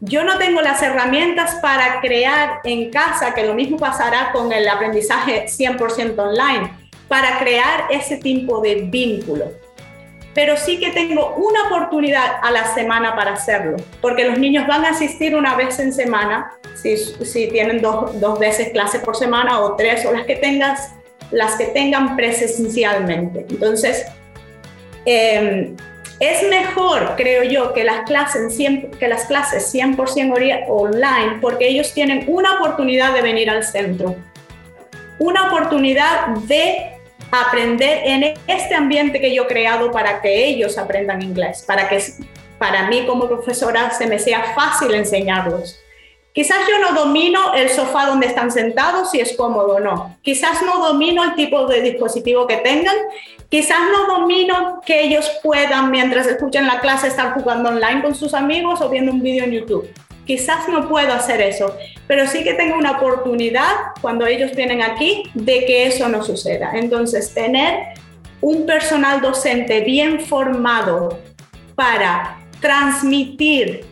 Yo 0.00 0.24
no 0.24 0.36
tengo 0.36 0.60
las 0.60 0.82
herramientas 0.82 1.54
para 1.62 2.02
crear 2.02 2.60
en 2.64 2.90
casa, 2.90 3.32
que 3.32 3.46
lo 3.46 3.54
mismo 3.54 3.78
pasará 3.78 4.30
con 4.30 4.52
el 4.52 4.68
aprendizaje 4.68 5.46
100% 5.46 6.18
online 6.18 6.77
para 7.08 7.38
crear 7.38 7.86
ese 7.90 8.18
tipo 8.18 8.60
de 8.60 8.76
vínculo. 8.76 9.52
Pero 10.34 10.56
sí 10.56 10.78
que 10.78 10.90
tengo 10.90 11.34
una 11.34 11.64
oportunidad 11.66 12.36
a 12.42 12.50
la 12.50 12.72
semana 12.74 13.16
para 13.16 13.32
hacerlo, 13.32 13.76
porque 14.00 14.24
los 14.24 14.38
niños 14.38 14.66
van 14.66 14.84
a 14.84 14.90
asistir 14.90 15.34
una 15.34 15.56
vez 15.56 15.78
en 15.80 15.92
semana, 15.92 16.52
si, 16.74 17.48
tienen 17.48 17.80
dos, 17.80 18.20
dos, 18.20 18.38
veces 18.38 18.68
clase 18.68 19.00
por 19.00 19.16
semana 19.16 19.60
o 19.60 19.74
tres, 19.74 20.04
o 20.06 20.12
las 20.12 20.26
que, 20.26 20.36
tengas, 20.36 20.92
las 21.32 21.56
que 21.56 21.66
tengan 21.66 22.14
presencialmente. 22.14 23.46
Entonces, 23.50 24.06
em, 25.06 25.74
es 26.20 26.48
mejor, 26.48 27.14
creo 27.16 27.42
yo, 27.44 27.72
que 27.72 27.84
las 27.84 28.02
clases, 28.02 28.56
que 28.56 29.08
las 29.08 29.24
clases 29.24 29.72
100% 29.72 30.66
online, 30.68 31.38
porque 31.40 31.68
ellos 31.68 31.92
tienen 31.94 32.24
una 32.28 32.54
oportunidad 32.58 33.12
de 33.12 33.22
venir 33.22 33.50
al 33.50 33.64
centro, 33.64 34.14
una 35.18 35.48
oportunidad 35.48 36.28
de 36.46 36.97
aprender 37.30 38.02
en 38.04 38.34
este 38.46 38.74
ambiente 38.74 39.20
que 39.20 39.34
yo 39.34 39.44
he 39.44 39.46
creado 39.46 39.90
para 39.90 40.20
que 40.20 40.46
ellos 40.46 40.78
aprendan 40.78 41.22
inglés, 41.22 41.64
para 41.66 41.88
que 41.88 42.02
para 42.58 42.88
mí 42.88 43.06
como 43.06 43.28
profesora 43.28 43.90
se 43.90 44.06
me 44.06 44.18
sea 44.18 44.54
fácil 44.54 44.94
enseñarlos. 44.94 45.78
Quizás 46.32 46.58
yo 46.68 46.78
no 46.78 46.98
domino 46.98 47.54
el 47.54 47.68
sofá 47.68 48.06
donde 48.06 48.26
están 48.26 48.52
sentados, 48.52 49.10
si 49.10 49.20
es 49.20 49.36
cómodo 49.36 49.76
o 49.76 49.80
no. 49.80 50.16
Quizás 50.22 50.62
no 50.62 50.78
domino 50.78 51.24
el 51.24 51.34
tipo 51.34 51.66
de 51.66 51.80
dispositivo 51.82 52.46
que 52.46 52.58
tengan. 52.58 52.94
Quizás 53.48 53.78
no 53.90 54.18
domino 54.18 54.80
que 54.84 55.02
ellos 55.02 55.28
puedan, 55.42 55.90
mientras 55.90 56.26
escuchan 56.26 56.66
la 56.66 56.80
clase, 56.80 57.08
estar 57.08 57.34
jugando 57.34 57.70
online 57.70 58.02
con 58.02 58.14
sus 58.14 58.34
amigos 58.34 58.80
o 58.80 58.88
viendo 58.88 59.10
un 59.10 59.22
vídeo 59.22 59.44
en 59.44 59.52
YouTube 59.52 59.88
quizás 60.28 60.68
no 60.68 60.86
puedo 60.88 61.12
hacer 61.14 61.40
eso, 61.40 61.74
pero 62.06 62.26
sí 62.28 62.44
que 62.44 62.52
tengo 62.52 62.76
una 62.76 62.98
oportunidad 62.98 63.72
cuando 64.02 64.26
ellos 64.26 64.54
vienen 64.54 64.82
aquí 64.82 65.22
de 65.32 65.64
que 65.64 65.86
eso 65.86 66.06
no 66.08 66.22
suceda. 66.22 66.72
Entonces, 66.74 67.32
tener 67.32 67.94
un 68.42 68.66
personal 68.66 69.22
docente 69.22 69.80
bien 69.80 70.20
formado 70.20 71.18
para 71.74 72.38
transmitir 72.60 73.86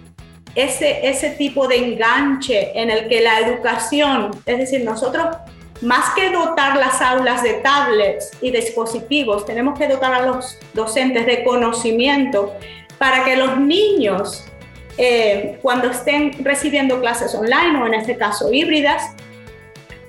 ese, 0.55 1.09
ese 1.09 1.31
tipo 1.31 1.67
de 1.67 1.77
enganche 1.77 2.79
en 2.79 2.91
el 2.91 3.09
que 3.09 3.23
la 3.23 3.41
educación, 3.41 4.31
es 4.45 4.59
decir, 4.59 4.85
nosotros 4.85 5.37
más 5.81 6.15
que 6.15 6.31
dotar 6.31 6.77
las 6.77 7.01
aulas 7.01 7.43
de 7.43 7.55
tablets 7.55 8.31
y 8.43 8.51
dispositivos, 8.51 9.47
tenemos 9.47 9.79
que 9.79 9.89
dotar 9.89 10.13
a 10.13 10.27
los 10.27 10.59
docentes 10.75 11.25
de 11.25 11.45
conocimiento 11.45 12.55
para 12.99 13.25
que 13.25 13.37
los 13.37 13.59
niños 13.59 14.45
eh, 14.99 15.59
cuando 15.63 15.91
estén 15.91 16.45
recibiendo 16.45 17.01
clases 17.01 17.35
online 17.35 17.79
o 17.81 17.87
en 17.87 17.95
este 17.95 18.17
caso 18.17 18.53
híbridas, 18.53 19.15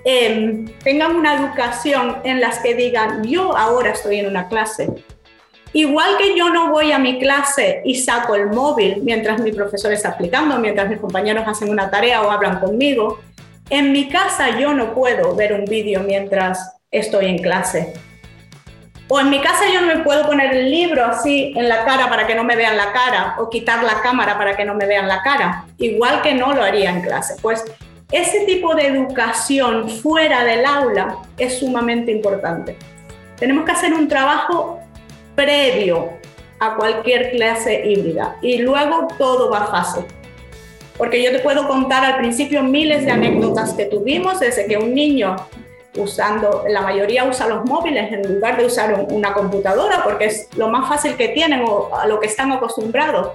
em, 0.06 0.66
tengan 0.84 1.16
una 1.16 1.36
educación 1.36 2.18
en 2.24 2.40
las 2.40 2.60
que 2.60 2.74
digan, 2.74 3.24
yo 3.24 3.58
ahora 3.58 3.92
estoy 3.92 4.20
en 4.20 4.28
una 4.28 4.48
clase. 4.48 4.90
Igual 5.74 6.18
que 6.18 6.38
yo 6.38 6.50
no 6.50 6.72
voy 6.72 6.92
a 6.92 7.00
mi 7.00 7.20
clase 7.20 7.82
y 7.84 7.96
saco 7.96 8.36
el 8.36 8.48
móvil 8.48 9.02
mientras 9.04 9.42
mi 9.42 9.52
profesor 9.52 9.92
está 9.92 10.10
aplicando, 10.10 10.58
mientras 10.60 10.90
mis 10.90 11.00
compañeros 11.00 11.44
hacen 11.46 11.70
una 11.70 11.92
tarea 11.92 12.22
o 12.22 12.32
hablan 12.32 12.60
conmigo, 12.60 13.20
en 13.70 13.92
mi 13.92 14.08
casa 14.08 14.58
yo 14.58 14.74
no 14.74 14.94
puedo 14.94 15.36
ver 15.36 15.54
un 15.54 15.66
vídeo 15.66 16.02
mientras 16.02 16.78
estoy 16.90 17.26
en 17.26 17.40
clase. 17.40 17.94
O 19.10 19.20
en 19.20 19.30
mi 19.30 19.40
casa 19.40 19.64
yo 19.74 19.82
no 19.82 19.88
me 19.88 20.04
puedo 20.04 20.26
poner 20.26 20.54
el 20.54 20.70
libro 20.70 21.06
así 21.06 21.54
en 21.56 21.70
la 21.70 21.86
cara 21.86 22.10
para 22.10 22.28
que 22.28 22.36
no 22.36 22.44
me 22.44 22.58
vean 22.58 22.76
la 22.76 22.92
cara 22.92 23.36
o 23.40 23.50
quitar 23.50 23.84
la 23.84 24.02
cámara 24.02 24.38
para 24.38 24.58
que 24.58 24.66
no 24.66 24.74
me 24.74 24.86
vean 24.86 25.08
la 25.08 25.22
cara, 25.22 25.66
igual 25.78 26.22
que 26.22 26.34
no 26.34 26.54
lo 26.54 26.62
haría 26.62 26.90
en 26.90 27.02
clase. 27.02 27.36
Pues 27.42 27.64
ese 28.12 28.46
tipo 28.46 28.76
de 28.76 28.88
educación 28.88 29.90
fuera 29.90 30.44
del 30.44 30.66
aula 30.66 31.18
es 31.38 31.60
sumamente 31.60 32.12
importante. 32.12 32.76
Tenemos 33.38 33.64
que 33.64 33.72
hacer 33.72 33.94
un 33.94 34.10
trabajo 34.10 34.80
previo 35.36 36.10
a 36.60 36.76
cualquier 36.76 37.32
clase 37.32 37.84
híbrida 37.86 38.36
y 38.42 38.58
luego 38.58 39.08
todo 39.18 39.50
va 39.50 39.68
fácil. 39.68 40.04
Porque 40.98 41.24
yo 41.24 41.32
te 41.32 41.40
puedo 41.40 41.68
contar 41.68 42.04
al 42.04 42.18
principio 42.18 42.64
miles 42.64 43.06
de 43.06 43.12
anécdotas 43.12 43.74
que 43.74 43.86
tuvimos 43.86 44.40
desde 44.40 44.66
que 44.66 44.78
un 44.78 44.94
niño 44.94 45.36
usando, 45.98 46.64
la 46.68 46.82
mayoría 46.82 47.26
usa 47.26 47.48
los 47.48 47.66
móviles 47.66 48.12
en 48.12 48.36
lugar 48.36 48.58
de 48.58 48.66
usar 48.66 49.06
una 49.10 49.34
computadora 49.34 50.04
porque 50.04 50.26
es 50.26 50.50
lo 50.56 50.70
más 50.70 50.88
fácil 50.88 51.16
que 51.16 51.30
tienen 51.30 51.64
o 51.68 51.94
a 51.96 52.08
lo 52.08 52.20
que 52.20 52.28
están 52.28 52.52
acostumbrados. 52.52 53.34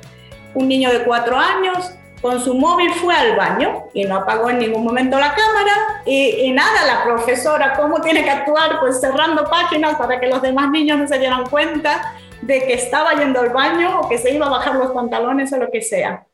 Un 0.54 0.68
niño 0.68 0.90
de 0.90 1.04
cuatro 1.04 1.36
años 1.36 1.92
con 2.20 2.40
su 2.40 2.54
móvil 2.54 2.92
fue 2.94 3.14
al 3.14 3.36
baño 3.36 3.84
y 3.92 4.04
no 4.04 4.16
apagó 4.16 4.48
en 4.50 4.58
ningún 4.58 4.84
momento 4.84 5.18
la 5.18 5.34
cámara 5.34 6.02
y, 6.06 6.46
y, 6.46 6.52
nada, 6.52 6.86
la 6.86 7.04
profesora, 7.04 7.74
¿cómo 7.74 8.00
tiene 8.00 8.22
que 8.22 8.30
actuar? 8.30 8.78
Pues 8.80 9.00
cerrando 9.00 9.44
páginas 9.44 9.96
para 9.96 10.20
que 10.20 10.28
los 10.28 10.40
demás 10.40 10.70
niños 10.70 10.98
no 10.98 11.08
se 11.08 11.18
dieran 11.18 11.44
cuenta 11.46 12.14
de 12.42 12.64
que 12.64 12.74
estaba 12.74 13.14
yendo 13.14 13.40
al 13.40 13.50
baño 13.50 14.00
o 14.00 14.08
que 14.08 14.18
se 14.18 14.32
iba 14.32 14.46
a 14.46 14.50
bajar 14.50 14.76
los 14.76 14.92
pantalones 14.92 15.52
o 15.52 15.56
lo 15.56 15.70
que 15.70 15.82
sea 15.82 16.26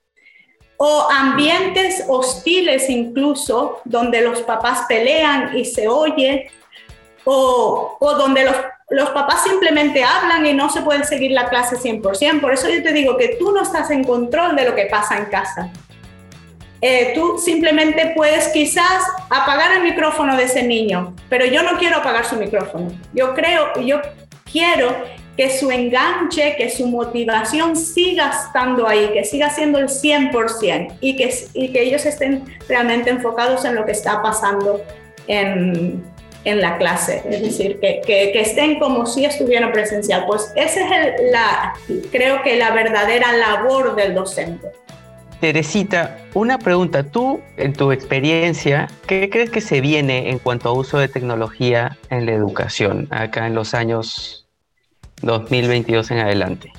o 0.79 1.09
ambientes 1.11 2.05
hostiles 2.09 2.89
incluso, 2.89 3.81
donde 3.85 4.23
los 4.23 4.43
papás 4.43 4.87
pelean 4.89 5.57
y 5.57 5.65
se 5.65 5.89
oye, 5.89 6.51
o, 7.25 7.97
o 7.99 8.15
donde 8.15 8.45
los, 8.45 8.57
los, 8.91 9.11
papás 9.11 9.43
simplemente 9.43 10.03
hablan 10.05 10.47
y 10.47 10.55
no 10.55 10.71
se 10.71 10.83
puede 10.83 11.05
seguir 11.05 11.33
la 11.33 11.49
clase 11.49 11.77
100%. 11.77 12.41
Por 12.41 12.55
eso 12.55 12.69
yo 12.69 12.83
te 12.83 12.93
digo 12.93 13.17
que 13.17 13.37
tú 13.39 13.53
no 13.53 13.63
estás 13.63 13.91
en 13.91 14.05
control 14.05 14.55
de 14.55 14.65
lo 14.65 14.75
que 14.75 14.87
pasa 14.87 15.19
en 15.19 15.27
casa. 15.27 15.71
Eh, 16.81 17.11
tú 17.13 17.39
simplemente 17.39 18.13
puedes 18.15 18.49
quizás 18.49 19.03
apagar 19.31 19.73
el 19.73 19.83
micrófono 19.83 20.37
de 20.37 20.45
ese 20.45 20.63
niño, 20.63 21.13
pero 21.29 21.45
yo 21.45 21.65
no 21.65 21.77
quiero 21.77 21.97
apagar 21.97 22.25
su 22.25 22.37
micrófono. 22.37 22.93
Yo 23.13 23.35
creo, 23.35 23.75
yo 23.81 24.01
quiero 24.51 24.95
que 25.39 25.57
su 25.57 25.71
enganche, 25.71 26.57
que 26.57 26.69
su 26.69 26.89
motivación 26.89 27.77
siga 27.77 28.33
estando 28.45 28.89
ahí, 28.89 29.09
que 29.13 29.25
siga 29.25 29.49
siendo 29.51 29.79
el 29.79 29.87
100% 29.87 30.97
y 31.01 31.17
que, 31.17 31.33
y 31.55 31.73
que 31.73 31.83
ellos 31.85 32.05
estén 32.07 32.45
realmente 32.69 33.09
enfocados 33.09 33.65
en 33.65 33.77
lo 33.77 33.87
que 33.87 33.93
está 33.93 34.21
pasando 34.21 34.83
en, 35.29 36.03
en 36.43 36.61
la 36.61 36.77
clase, 36.77 37.23
es 37.31 37.41
decir, 37.41 37.79
que, 37.79 38.01
que, 38.05 38.41
estén 38.41 38.81
como 38.81 39.07
si 39.07 39.27
estuvieran 39.27 39.71
presencial. 39.71 40.25
Pues 40.27 40.53
esa 40.57 40.81
es 40.81 41.31
la, 41.31 41.73
creo 42.11 42.43
que 42.43 42.57
la 42.57 42.73
verdadera 42.73 43.33
labor 43.33 43.95
del 43.95 44.17
docente. 44.17 44.67
Teresita, 45.41 46.19
una 46.35 46.59
pregunta. 46.59 47.05
Tú, 47.05 47.41
en 47.57 47.75
tu 47.75 47.93
experiencia, 47.93 48.89
¿qué 49.07 49.31
crees 49.31 49.51
que 49.51 49.61
se 49.61 49.81
viene 49.81 50.31
en 50.31 50.41
cuanto 50.41 50.69
a 50.69 50.73
uso 50.73 50.99
de 50.99 51.07
tecnología 51.07 51.97
en 52.11 52.27
la 52.27 52.33
educación 52.33 53.07
acá 53.13 53.47
en 53.47 53.55
los 53.55 53.73
años 53.73 54.48
2022 55.23 56.11
en 56.11 56.19
adelante? 56.19 56.73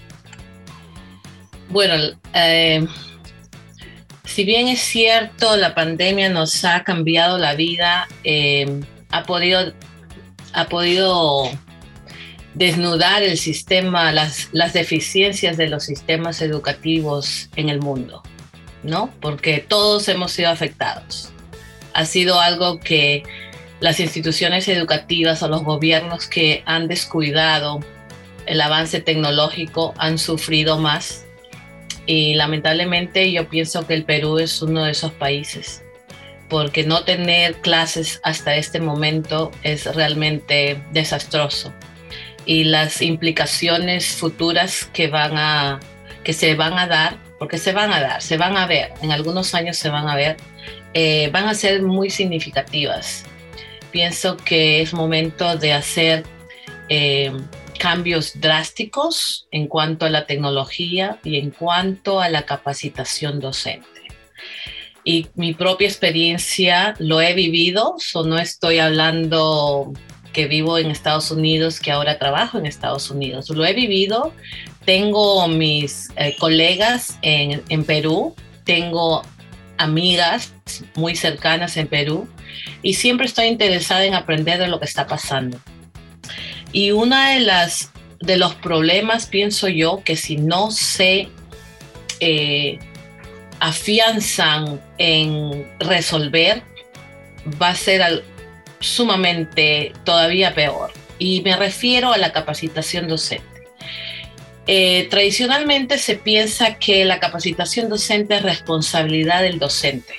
Bueno, 1.69 1.93
eh, 2.34 2.86
si 4.25 4.43
bien 4.43 4.67
es 4.67 4.79
cierto, 4.79 5.58
la 5.58 5.75
pandemia 5.75 6.29
nos 6.29 6.63
ha 6.65 6.84
cambiado 6.84 7.38
la 7.38 7.55
vida, 7.55 8.08
eh, 8.24 8.81
ha, 9.12 9.24
podido, 9.24 9.74
ha 10.53 10.65
podido 10.67 11.50
desnudar 12.53 13.24
el 13.24 13.38
sistema, 13.38 14.12
las, 14.12 14.50
las 14.51 14.74
deficiencias 14.74 15.58
de 15.58 15.69
los 15.69 15.84
sistemas 15.84 16.41
educativos 16.41 17.50
en 17.55 17.69
el 17.69 17.79
mundo, 17.79 18.24
¿no? 18.84 19.12
Porque 19.22 19.60
todos 19.60 20.08
hemos 20.10 20.31
sido 20.31 20.50
afectados. 20.50 21.31
ha 21.93 22.05
sido 22.05 22.39
algo 22.39 22.79
que 22.79 23.24
las 23.79 24.00
instituciones 24.00 24.67
educativas 24.67 25.41
o 25.43 25.48
los 25.48 25.63
gobiernos 25.63 26.27
que 26.27 26.63
han 26.65 26.88
descuidado 26.88 27.79
el 28.50 28.62
avance 28.62 29.00
tecnológico 29.00 29.94
han 29.98 30.18
sufrido 30.18 30.79
más. 30.79 31.24
Y 32.08 32.34
lamentablemente 32.34 33.32
yo 33.32 33.48
pienso 33.48 33.86
que 33.86 33.94
el 33.94 34.03
Perú 34.03 34.39
es 34.39 34.60
uno 34.63 34.86
de 34.86 34.91
esos 34.91 35.12
países, 35.12 35.84
porque 36.50 36.84
no 36.84 37.03
tener 37.03 37.53
clases 37.62 38.20
hasta 38.24 38.56
este 38.56 38.79
momento 38.79 39.51
es 39.62 39.86
realmente 39.96 40.82
desastroso. 40.91 41.72
Y 42.48 42.63
las 42.63 43.03
implicaciones 43.03 44.15
futuras 44.15 44.89
que, 44.94 45.08
van 45.08 45.38
a, 45.38 45.79
que 46.24 46.34
se 46.34 46.56
van 46.56 46.74
a 46.79 46.88
dar, 46.88 47.18
porque 47.38 47.60
se 47.60 47.72
van 47.72 47.94
a 47.94 48.01
dar, 48.01 48.20
se 48.24 48.38
van 48.38 48.58
a 48.58 48.65
ver, 48.65 48.94
en 49.03 49.12
algunos 49.12 49.53
años 49.53 49.77
se 49.77 49.89
van 49.89 50.08
a 50.08 50.15
ver, 50.15 50.38
eh, 50.96 51.29
van 51.32 51.48
a 51.48 51.53
ser 51.53 51.84
muy 51.84 52.10
significativas. 52.10 53.25
Pienso 53.91 54.38
que 54.38 54.82
es 54.82 54.91
momento 54.91 55.56
de 55.56 55.74
hacer 55.74 56.24
eh, 56.89 57.32
cambios 57.79 58.39
drásticos 58.39 59.48
en 59.51 59.65
cuanto 59.67 60.05
a 60.05 60.12
la 60.12 60.27
tecnología 60.27 61.17
y 61.24 61.38
en 61.38 61.50
cuanto 61.50 62.21
a 62.21 62.29
la 62.29 62.43
capacitación 62.43 63.39
docente. 63.39 63.88
Y 65.03 65.27
mi 65.33 65.55
propia 65.55 65.88
experiencia 65.88 66.93
lo 67.00 67.21
he 67.21 67.33
vivido, 67.33 67.95
so 67.98 68.24
no 68.24 68.38
estoy 68.38 68.77
hablando 68.77 69.91
que 70.33 70.45
vivo 70.45 70.77
en 70.77 70.91
Estados 70.91 71.31
Unidos, 71.31 71.79
que 71.79 71.91
ahora 71.91 72.19
trabajo 72.19 72.59
en 72.59 72.67
Estados 72.67 73.09
Unidos. 73.09 73.50
Lo 73.50 73.65
he 73.65 73.74
vivido, 73.74 74.33
tengo 74.86 75.48
mis 75.48 76.09
eh, 76.17 76.36
colegas 76.38 77.17
en, 77.24 77.63
en 77.69 77.83
Perú, 77.86 78.36
tengo 78.65 79.24
amigas 79.77 80.53
muy 80.93 81.15
cercanas 81.15 81.77
en 81.77 81.88
Perú 81.88 82.27
y 82.83 82.93
siempre 82.93 83.25
estoy 83.25 83.48
interesada 83.48 84.05
en 84.05 84.13
aprender 84.13 84.59
de 84.59 84.67
lo 84.67 84.79
que 84.79 84.86
está 84.86 85.07
pasando. 85.07 85.57
Y 86.71 86.91
una 86.91 87.31
de 87.31 87.39
las 87.41 87.91
de 88.19 88.38
los 88.38 88.55
problemas, 88.55 89.25
pienso 89.27 89.67
yo, 89.67 90.01
que 90.03 90.15
si 90.15 90.38
no 90.38 90.71
se 90.71 91.29
eh, 92.19 92.79
afianzan 93.59 94.81
en 94.97 95.67
resolver, 95.79 96.63
va 97.61 97.69
a 97.69 97.75
ser 97.75 98.23
sumamente 98.79 99.93
todavía 100.03 100.53
peor. 100.53 100.91
Y 101.17 101.41
me 101.41 101.55
refiero 101.55 102.13
a 102.13 102.17
la 102.17 102.31
capacitación 102.31 103.07
docente. 103.07 103.45
Eh, 104.67 105.07
tradicionalmente 105.09 105.97
se 105.97 106.15
piensa 106.15 106.77
que 106.77 107.03
la 107.03 107.19
capacitación 107.19 107.89
docente 107.89 108.35
es 108.35 108.43
responsabilidad 108.43 109.41
del 109.41 109.59
docente. 109.59 110.13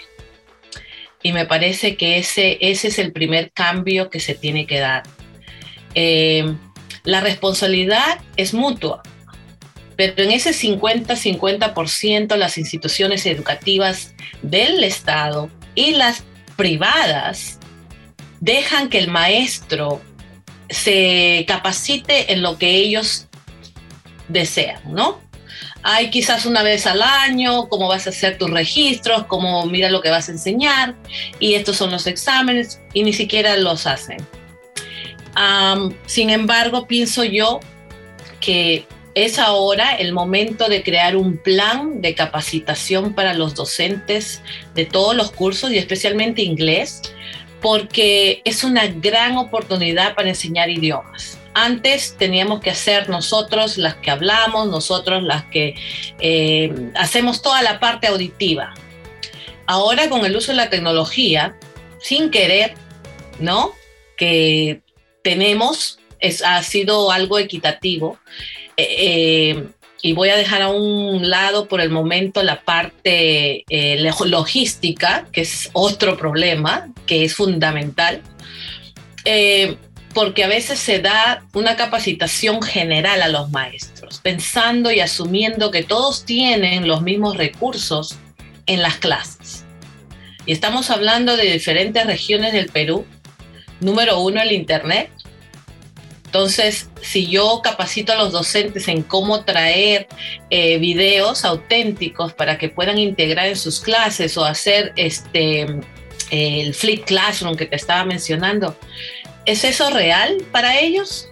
Y 1.22 1.32
me 1.32 1.44
parece 1.44 1.96
que 1.96 2.18
ese, 2.18 2.58
ese 2.60 2.88
es 2.88 2.98
el 2.98 3.12
primer 3.12 3.52
cambio 3.52 4.10
que 4.10 4.20
se 4.20 4.34
tiene 4.34 4.66
que 4.66 4.80
dar. 4.80 5.02
Eh, 5.94 6.54
la 7.04 7.20
responsabilidad 7.20 8.18
es 8.36 8.52
mutua, 8.54 9.02
pero 9.96 10.22
en 10.22 10.30
ese 10.30 10.50
50-50% 10.50 12.36
las 12.36 12.58
instituciones 12.58 13.26
educativas 13.26 14.14
del 14.42 14.84
Estado 14.84 15.50
y 15.74 15.92
las 15.92 16.24
privadas 16.56 17.58
dejan 18.40 18.88
que 18.88 18.98
el 18.98 19.08
maestro 19.08 20.00
se 20.68 21.44
capacite 21.48 22.32
en 22.32 22.42
lo 22.42 22.58
que 22.58 22.70
ellos 22.76 23.28
desean, 24.28 24.80
¿no? 24.86 25.20
Hay 25.82 26.10
quizás 26.10 26.44
una 26.44 26.62
vez 26.62 26.86
al 26.86 27.02
año, 27.02 27.68
cómo 27.68 27.88
vas 27.88 28.06
a 28.06 28.10
hacer 28.10 28.36
tus 28.36 28.50
registros, 28.50 29.24
cómo 29.26 29.64
mira 29.66 29.90
lo 29.90 30.02
que 30.02 30.10
vas 30.10 30.28
a 30.28 30.32
enseñar, 30.32 30.94
y 31.38 31.54
estos 31.54 31.76
son 31.76 31.90
los 31.90 32.06
exámenes, 32.06 32.80
y 32.92 33.02
ni 33.02 33.12
siquiera 33.12 33.56
los 33.56 33.86
hacen. 33.86 34.18
Sin 36.06 36.30
embargo, 36.30 36.86
pienso 36.86 37.24
yo 37.24 37.60
que 38.40 38.86
es 39.14 39.38
ahora 39.38 39.94
el 39.96 40.12
momento 40.12 40.68
de 40.68 40.82
crear 40.82 41.16
un 41.16 41.36
plan 41.36 42.00
de 42.00 42.14
capacitación 42.14 43.14
para 43.14 43.34
los 43.34 43.54
docentes 43.54 44.40
de 44.74 44.84
todos 44.84 45.16
los 45.16 45.32
cursos 45.32 45.70
y 45.72 45.78
especialmente 45.78 46.42
inglés, 46.42 47.02
porque 47.60 48.40
es 48.44 48.64
una 48.64 48.86
gran 48.86 49.36
oportunidad 49.36 50.14
para 50.14 50.28
enseñar 50.28 50.70
idiomas. 50.70 51.38
Antes 51.52 52.16
teníamos 52.16 52.60
que 52.60 52.70
hacer 52.70 53.08
nosotros 53.08 53.76
las 53.76 53.96
que 53.96 54.10
hablamos, 54.10 54.68
nosotros 54.68 55.22
las 55.24 55.44
que 55.46 55.74
eh, 56.20 56.72
hacemos 56.94 57.42
toda 57.42 57.60
la 57.62 57.80
parte 57.80 58.06
auditiva. 58.06 58.72
Ahora 59.66 60.08
con 60.08 60.24
el 60.24 60.36
uso 60.36 60.52
de 60.52 60.56
la 60.56 60.70
tecnología, 60.70 61.56
sin 62.00 62.30
querer, 62.30 62.74
¿no? 63.40 63.72
Que 64.16 64.80
tenemos, 65.22 65.98
es, 66.18 66.42
ha 66.42 66.62
sido 66.62 67.10
algo 67.10 67.38
equitativo. 67.38 68.18
Eh, 68.76 68.96
eh, 68.98 69.66
y 70.02 70.14
voy 70.14 70.30
a 70.30 70.36
dejar 70.36 70.62
a 70.62 70.68
un 70.70 71.28
lado 71.28 71.68
por 71.68 71.82
el 71.82 71.90
momento 71.90 72.42
la 72.42 72.62
parte 72.62 73.64
logística, 74.24 75.26
que 75.30 75.42
es 75.42 75.68
otro 75.74 76.16
problema, 76.16 76.88
que 77.04 77.24
es 77.24 77.34
fundamental 77.34 78.22
porque 80.14 80.44
a 80.44 80.48
veces 80.48 80.78
se 80.78 80.98
da 80.98 81.44
una 81.52 81.76
capacitación 81.76 82.62
general 82.62 83.22
a 83.22 83.28
los 83.28 83.50
maestros, 83.50 84.20
pensando 84.22 84.90
y 84.90 85.00
asumiendo 85.00 85.70
que 85.70 85.82
todos 85.82 86.24
tienen 86.24 86.88
los 86.88 87.02
mismos 87.02 87.36
recursos 87.36 88.18
en 88.66 88.82
las 88.82 88.96
clases. 88.96 89.64
Y 90.46 90.52
estamos 90.52 90.90
hablando 90.90 91.36
de 91.36 91.52
diferentes 91.52 92.06
regiones 92.06 92.52
del 92.52 92.70
Perú. 92.70 93.06
Número 93.80 94.20
uno, 94.20 94.40
el 94.40 94.52
Internet. 94.52 95.10
Entonces, 96.26 96.88
si 97.02 97.26
yo 97.26 97.60
capacito 97.62 98.12
a 98.12 98.16
los 98.16 98.30
docentes 98.30 98.86
en 98.86 99.02
cómo 99.02 99.44
traer 99.44 100.06
eh, 100.48 100.78
videos 100.78 101.44
auténticos 101.44 102.32
para 102.32 102.56
que 102.56 102.68
puedan 102.68 102.98
integrar 102.98 103.48
en 103.48 103.56
sus 103.56 103.80
clases 103.80 104.36
o 104.36 104.44
hacer 104.44 104.92
este, 104.94 105.66
el 106.30 106.72
Flip 106.72 107.04
Classroom 107.04 107.56
que 107.56 107.66
te 107.66 107.74
estaba 107.74 108.04
mencionando, 108.04 108.76
¿Es 109.46 109.64
eso 109.64 109.90
real 109.90 110.44
para 110.52 110.78
ellos? 110.78 111.28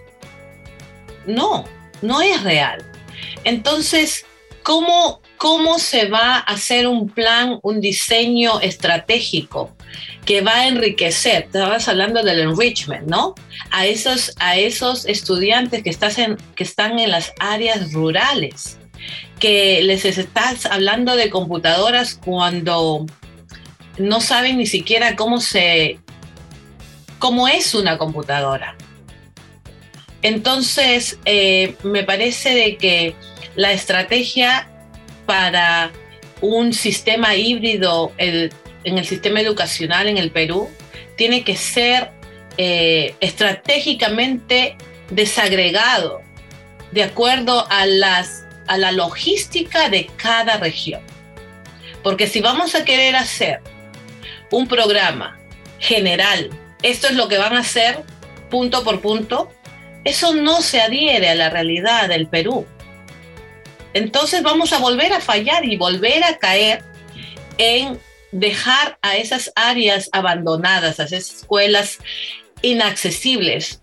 No, 1.25 1.65
no 2.01 2.21
es 2.21 2.43
real. 2.43 2.83
Entonces, 3.43 4.25
¿cómo, 4.63 5.21
cómo 5.37 5.79
se 5.79 6.07
va 6.07 6.35
a 6.35 6.39
hacer 6.39 6.87
un 6.87 7.07
plan, 7.07 7.59
un 7.61 7.79
diseño 7.79 8.59
estratégico 8.61 9.75
que 10.29 10.41
va 10.41 10.59
a 10.59 10.67
enriquecer? 10.67 11.45
Estabas 11.45 11.87
hablando 11.87 12.21
del 12.21 12.41
enrichment, 12.41 13.07
¿no? 13.07 13.33
A 13.71 13.87
esos, 13.87 14.31
a 14.37 14.57
esos 14.57 15.07
estudiantes 15.07 15.81
que, 15.81 15.89
estás 15.89 16.19
en, 16.19 16.37
que 16.55 16.63
están 16.63 16.99
en 16.99 17.09
las 17.09 17.33
áreas 17.39 17.93
rurales, 17.93 18.77
que 19.39 19.81
les 19.81 20.05
estás 20.05 20.67
hablando 20.67 21.15
de 21.15 21.31
computadoras 21.31 22.13
cuando 22.23 23.07
no 23.97 24.21
saben 24.21 24.59
ni 24.59 24.67
siquiera 24.67 25.15
cómo 25.15 25.41
se 25.41 25.97
cómo 27.17 27.47
es 27.47 27.73
una 27.73 27.97
computadora. 27.97 28.75
Entonces, 30.21 31.17
eh, 31.25 31.73
me 31.81 32.03
parece 32.03 32.53
de 32.53 32.77
que 32.77 33.15
la 33.55 33.71
estrategia 33.71 34.69
para 35.25 35.91
un 36.39 36.71
sistema 36.71 37.35
híbrido 37.35 38.11
en 38.83 38.97
el 38.97 39.05
sistema 39.05 39.41
educacional 39.41 40.07
en 40.07 40.17
el 40.17 40.31
Perú 40.31 40.69
tiene 41.15 41.43
que 41.43 41.55
ser 41.55 42.11
eh, 42.57 43.15
estratégicamente 43.19 44.77
desagregado 45.09 46.21
de 46.91 47.03
acuerdo 47.03 47.67
a, 47.69 47.85
las, 47.85 48.45
a 48.67 48.77
la 48.77 48.91
logística 48.91 49.89
de 49.89 50.09
cada 50.17 50.57
región. 50.57 51.01
Porque 52.03 52.27
si 52.27 52.41
vamos 52.41 52.75
a 52.75 52.85
querer 52.85 53.15
hacer 53.15 53.61
un 54.51 54.67
programa 54.67 55.39
general 55.79 56.49
esto 56.81 57.07
es 57.07 57.15
lo 57.15 57.27
que 57.27 57.37
van 57.37 57.55
a 57.55 57.59
hacer 57.59 58.03
punto 58.49 58.83
por 58.83 59.01
punto, 59.01 59.51
eso 60.03 60.33
no 60.33 60.61
se 60.61 60.81
adhiere 60.81 61.29
a 61.29 61.35
la 61.35 61.49
realidad 61.49 62.07
del 62.07 62.27
Perú. 62.27 62.65
Entonces 63.93 64.43
vamos 64.43 64.71
a 64.71 64.77
volver 64.77 65.11
a 65.13 65.19
fallar 65.19 65.65
y 65.65 65.75
volver 65.75 66.23
a 66.23 66.37
caer 66.37 66.83
en 67.57 67.99
dejar 68.31 68.97
a 69.01 69.17
esas 69.17 69.51
áreas 69.55 70.09
abandonadas, 70.11 70.99
a 70.99 71.05
esas 71.05 71.29
escuelas 71.35 71.99
inaccesibles. 72.61 73.81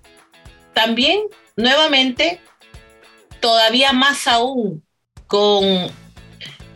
También, 0.75 1.21
nuevamente, 1.57 2.41
todavía 3.41 3.93
más 3.93 4.27
aún 4.27 4.83
con, 5.27 5.91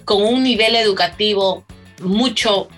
con 0.05 0.23
un 0.23 0.43
nivel 0.43 0.75
educativo 0.75 1.65
mucho, 2.01 2.69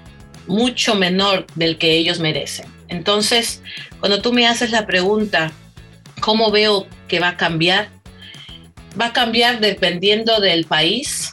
mucho 0.47 0.95
menor 0.95 1.47
del 1.55 1.79
que 1.79 1.93
ellos 1.93 2.19
merecen. 2.19 2.67
Entonces, 2.89 3.63
cuando 4.01 4.21
tú 4.21 4.33
me 4.33 4.47
haces 4.47 4.71
la 4.71 4.87
pregunta, 4.87 5.53
¿cómo 6.21 6.51
veo 6.51 6.87
que 7.09 7.21
va 7.21 7.29
a 7.29 7.37
cambiar? 7.37 7.89
Va 9.01 9.07
a 9.07 9.13
cambiar 9.13 9.61
dependiendo 9.61 10.41
del 10.41 10.67
país. 10.67 11.33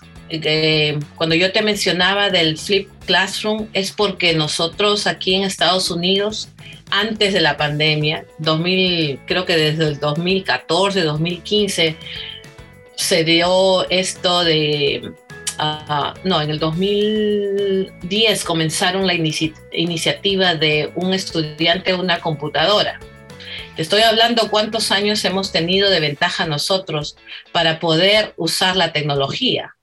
cuando 1.15 1.35
yo 1.35 1.51
te 1.51 1.63
mencionaba 1.63 2.29
del 2.29 2.55
Flip 2.57 2.87
Classroom 3.09 3.69
es 3.73 3.91
porque 3.91 4.35
nosotros 4.35 5.07
aquí 5.07 5.33
en 5.33 5.41
Estados 5.41 5.89
Unidos, 5.89 6.49
antes 6.91 7.33
de 7.33 7.41
la 7.41 7.57
pandemia, 7.57 8.23
2000, 8.37 9.21
creo 9.25 9.45
que 9.47 9.57
desde 9.57 9.85
el 9.85 9.99
2014, 9.99 11.01
2015, 11.01 11.95
se 12.95 13.23
dio 13.23 13.89
esto 13.89 14.43
de 14.43 15.11
Ah, 15.61 16.13
no, 16.23 16.41
en 16.41 16.51
el 16.51 16.59
2010 16.59 18.45
comenzaron 18.45 19.05
la 19.05 19.13
iniciativa 19.13 20.55
de 20.55 20.89
un 20.95 21.13
estudiante 21.13 21.93
una 21.93 22.21
computadora. 22.21 22.97
Estoy 23.75 24.03
hablando 24.03 24.49
cuántos 24.49 24.91
años 24.91 25.25
hemos 25.25 25.51
tenido 25.51 25.89
de 25.89 25.99
ventaja 25.99 26.45
nosotros 26.45 27.17
para 27.51 27.81
poder 27.81 28.33
usar 28.37 28.77
la 28.77 28.93
tecnología. 28.93 29.75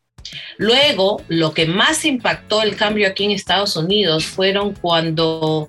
Luego, 0.56 1.22
lo 1.28 1.52
que 1.52 1.66
más 1.66 2.04
impactó 2.04 2.62
el 2.62 2.76
cambio 2.76 3.08
aquí 3.08 3.24
en 3.24 3.30
Estados 3.32 3.76
Unidos 3.76 4.24
fueron 4.24 4.74
cuando 4.74 5.68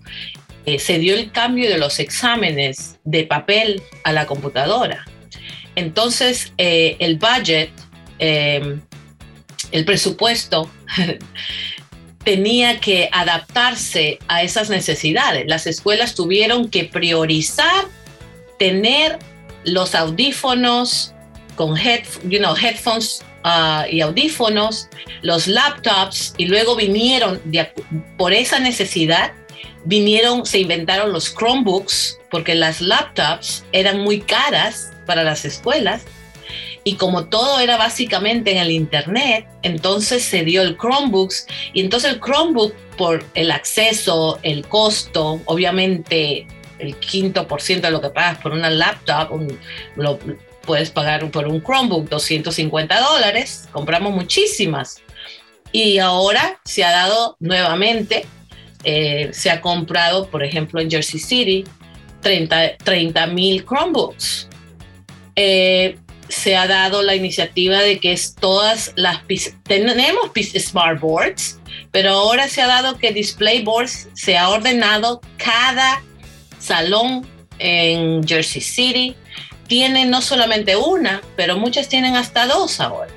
eh, 0.65 0.79
se 0.79 0.99
dio 0.99 1.15
el 1.15 1.31
cambio 1.31 1.69
de 1.69 1.77
los 1.77 1.99
exámenes 1.99 2.99
de 3.03 3.23
papel 3.25 3.81
a 4.03 4.11
la 4.11 4.25
computadora. 4.25 5.05
Entonces, 5.75 6.53
eh, 6.57 6.95
el 6.99 7.17
budget 7.17 7.69
eh, 8.19 8.79
el 9.71 9.85
presupuesto 9.85 10.69
tenía 12.23 12.79
que 12.79 13.09
adaptarse 13.11 14.19
a 14.27 14.43
esas 14.43 14.69
necesidades. 14.69 15.45
Las 15.47 15.67
escuelas 15.67 16.15
tuvieron 16.15 16.69
que 16.69 16.85
priorizar 16.85 17.85
tener 18.59 19.19
los 19.63 19.95
audífonos 19.95 21.13
con 21.55 21.77
headphones 21.77 23.23
uh, 23.43 23.87
y 23.89 24.01
audífonos, 24.01 24.89
los 25.21 25.47
laptops, 25.47 26.33
y 26.37 26.45
luego 26.45 26.75
vinieron, 26.75 27.41
por 28.17 28.33
esa 28.33 28.59
necesidad, 28.59 29.33
vinieron, 29.85 30.45
se 30.45 30.59
inventaron 30.59 31.11
los 31.11 31.33
Chromebooks, 31.33 32.19
porque 32.29 32.55
las 32.55 32.81
laptops 32.81 33.63
eran 33.71 33.99
muy 33.99 34.21
caras 34.21 34.91
para 35.05 35.23
las 35.23 35.45
escuelas 35.45 36.03
y 36.87 36.95
como 36.95 37.25
todo 37.25 37.59
era 37.59 37.75
básicamente 37.75 38.51
en 38.53 38.59
el 38.59 38.71
Internet, 38.71 39.45
entonces 39.61 40.23
se 40.23 40.45
dio 40.45 40.61
el 40.61 40.77
Chromebooks 40.77 41.45
y 41.73 41.81
entonces 41.81 42.13
el 42.13 42.21
Chromebook 42.21 42.73
por 42.97 43.25
el 43.33 43.51
acceso, 43.51 44.39
el 44.41 44.65
costo, 44.65 45.41
obviamente 45.43 46.47
el 46.79 46.95
quinto 46.95 47.45
por 47.45 47.61
ciento 47.61 47.87
de 47.87 47.91
lo 47.91 47.99
que 47.99 48.09
pagas 48.09 48.37
por 48.37 48.53
una 48.53 48.69
laptop, 48.69 49.31
lo 49.97 50.17
puedes 50.67 50.91
pagar 50.91 51.31
por 51.31 51.47
un 51.47 51.63
Chromebook 51.63 52.09
250 52.09 52.99
dólares, 52.99 53.67
compramos 53.71 54.13
muchísimas. 54.13 55.01
Y 55.71 55.97
ahora 55.97 56.59
se 56.65 56.83
ha 56.83 56.91
dado 56.91 57.37
nuevamente, 57.39 58.25
eh, 58.83 59.29
se 59.31 59.49
ha 59.49 59.61
comprado, 59.61 60.27
por 60.27 60.43
ejemplo, 60.43 60.79
en 60.79 60.91
Jersey 60.91 61.19
City, 61.19 61.63
30 62.21 63.27
mil 63.27 63.65
Chromebooks. 63.65 64.49
Eh, 65.35 65.97
se 66.27 66.57
ha 66.57 66.67
dado 66.67 67.01
la 67.01 67.15
iniciativa 67.15 67.79
de 67.79 67.99
que 67.99 68.11
es 68.11 68.35
todas 68.35 68.91
las 68.97 69.21
tenemos 69.63 70.31
smart 70.59 70.99
boards, 70.99 71.59
pero 71.91 72.11
ahora 72.11 72.49
se 72.49 72.61
ha 72.61 72.67
dado 72.67 72.97
que 72.97 73.13
display 73.13 73.63
boards 73.63 74.09
se 74.13 74.37
ha 74.37 74.49
ordenado 74.49 75.21
cada 75.37 76.03
salón 76.59 77.25
en 77.59 78.27
Jersey 78.27 78.61
City 78.61 79.15
tiene 79.67 80.05
no 80.05 80.21
solamente 80.21 80.75
una, 80.75 81.21
pero 81.35 81.57
muchas 81.57 81.89
tienen 81.89 82.15
hasta 82.15 82.47
dos 82.47 82.79
ahora. 82.79 83.11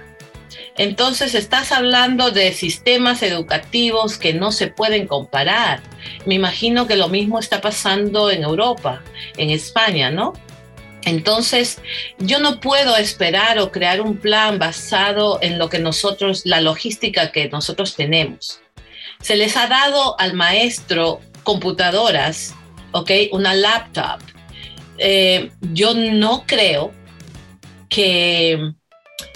Entonces 0.77 1.35
estás 1.35 1.73
hablando 1.73 2.31
de 2.31 2.53
sistemas 2.53 3.23
educativos 3.23 4.19
que 4.19 4.33
no 4.33 4.51
se 4.53 4.69
pueden 4.69 5.07
comparar. 5.07 5.83
Me 6.27 6.35
imagino 6.35 6.87
que 6.87 6.97
lo 6.97 7.09
mismo 7.09 7.39
está 7.39 7.61
pasando 7.61 8.31
en 8.31 8.43
Europa, 8.43 9.03
en 9.37 9.51
España, 9.51 10.11
¿no? 10.11 10.33
Entonces, 11.05 11.79
yo 12.19 12.41
no 12.41 12.61
puedo 12.61 12.97
esperar 12.97 13.59
o 13.59 13.73
crear 13.73 14.01
un 14.01 14.19
plan 14.19 14.59
basado 14.59 15.39
en 15.43 15.59
lo 15.59 15.69
que 15.69 15.79
nosotros, 15.79 16.43
la 16.45 16.61
logística 16.61 17.33
que 17.33 17.49
nosotros 17.49 17.97
tenemos. 17.97 18.61
Se 19.21 19.37
les 19.37 19.57
ha 19.57 19.67
dado 19.67 20.19
al 20.19 20.35
maestro 20.35 21.21
computadoras, 21.43 22.55
¿ok? 22.93 23.11
Una 23.33 23.55
laptop. 23.55 24.21
Eh, 25.03 25.51
yo 25.73 25.95
no 25.95 26.45
creo 26.47 26.93
que 27.89 28.73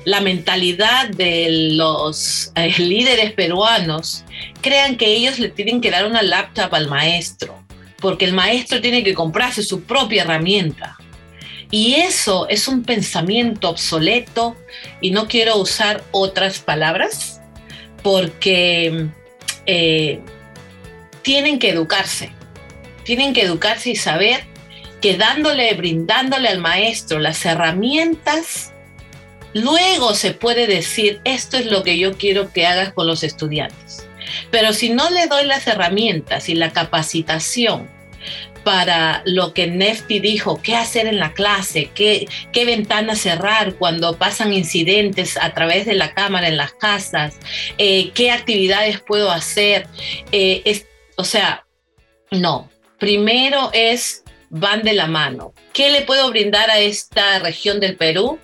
la 0.04 0.20
mentalidad 0.20 1.08
de 1.08 1.72
los 1.72 2.52
eh, 2.54 2.72
líderes 2.78 3.32
peruanos 3.32 4.24
crean 4.60 4.96
que 4.96 5.06
ellos 5.06 5.38
le 5.38 5.48
tienen 5.48 5.80
que 5.80 5.90
dar 5.90 6.06
una 6.06 6.22
laptop 6.22 6.74
al 6.74 6.88
maestro, 6.88 7.58
porque 7.98 8.26
el 8.26 8.34
maestro 8.34 8.82
tiene 8.82 9.02
que 9.02 9.14
comprarse 9.14 9.62
su 9.62 9.82
propia 9.82 10.22
herramienta. 10.22 10.98
Y 11.70 11.94
eso 11.94 12.46
es 12.48 12.68
un 12.68 12.84
pensamiento 12.84 13.70
obsoleto 13.70 14.54
y 15.00 15.10
no 15.10 15.26
quiero 15.26 15.56
usar 15.56 16.04
otras 16.12 16.58
palabras 16.58 17.40
porque 18.02 19.08
eh, 19.64 20.20
tienen 21.22 21.58
que 21.58 21.70
educarse, 21.70 22.30
tienen 23.02 23.32
que 23.32 23.42
educarse 23.42 23.90
y 23.90 23.96
saber 23.96 24.53
que 25.04 25.18
dándole, 25.18 25.74
brindándole 25.74 26.48
al 26.48 26.60
maestro 26.60 27.18
las 27.18 27.44
herramientas, 27.44 28.72
luego 29.52 30.14
se 30.14 30.30
puede 30.30 30.66
decir, 30.66 31.20
esto 31.24 31.58
es 31.58 31.66
lo 31.66 31.82
que 31.82 31.98
yo 31.98 32.16
quiero 32.16 32.50
que 32.54 32.66
hagas 32.66 32.94
con 32.94 33.06
los 33.06 33.22
estudiantes. 33.22 34.08
Pero 34.50 34.72
si 34.72 34.88
no 34.88 35.10
le 35.10 35.26
doy 35.26 35.44
las 35.44 35.66
herramientas 35.66 36.48
y 36.48 36.54
la 36.54 36.72
capacitación 36.72 37.86
para 38.64 39.20
lo 39.26 39.52
que 39.52 39.66
Nefti 39.66 40.20
dijo, 40.20 40.62
qué 40.62 40.74
hacer 40.74 41.06
en 41.06 41.18
la 41.18 41.34
clase, 41.34 41.90
qué, 41.94 42.26
qué 42.50 42.64
ventana 42.64 43.14
cerrar 43.14 43.74
cuando 43.74 44.16
pasan 44.16 44.54
incidentes 44.54 45.36
a 45.36 45.52
través 45.52 45.84
de 45.84 45.96
la 45.96 46.14
cámara 46.14 46.48
en 46.48 46.56
las 46.56 46.72
casas, 46.72 47.36
eh, 47.76 48.10
qué 48.14 48.30
actividades 48.30 49.00
puedo 49.02 49.30
hacer. 49.30 49.86
Eh, 50.32 50.82
o 51.16 51.24
sea, 51.24 51.66
no, 52.30 52.70
primero 52.98 53.68
es 53.74 54.23
van 54.54 54.82
de 54.82 54.92
la 54.92 55.08
mano. 55.08 55.52
¿Qué 55.72 55.90
le 55.90 56.02
puedo 56.02 56.30
brindar 56.30 56.70
a 56.70 56.78
esta 56.78 57.40
región 57.40 57.80
del 57.80 57.96
Perú? 57.96 58.38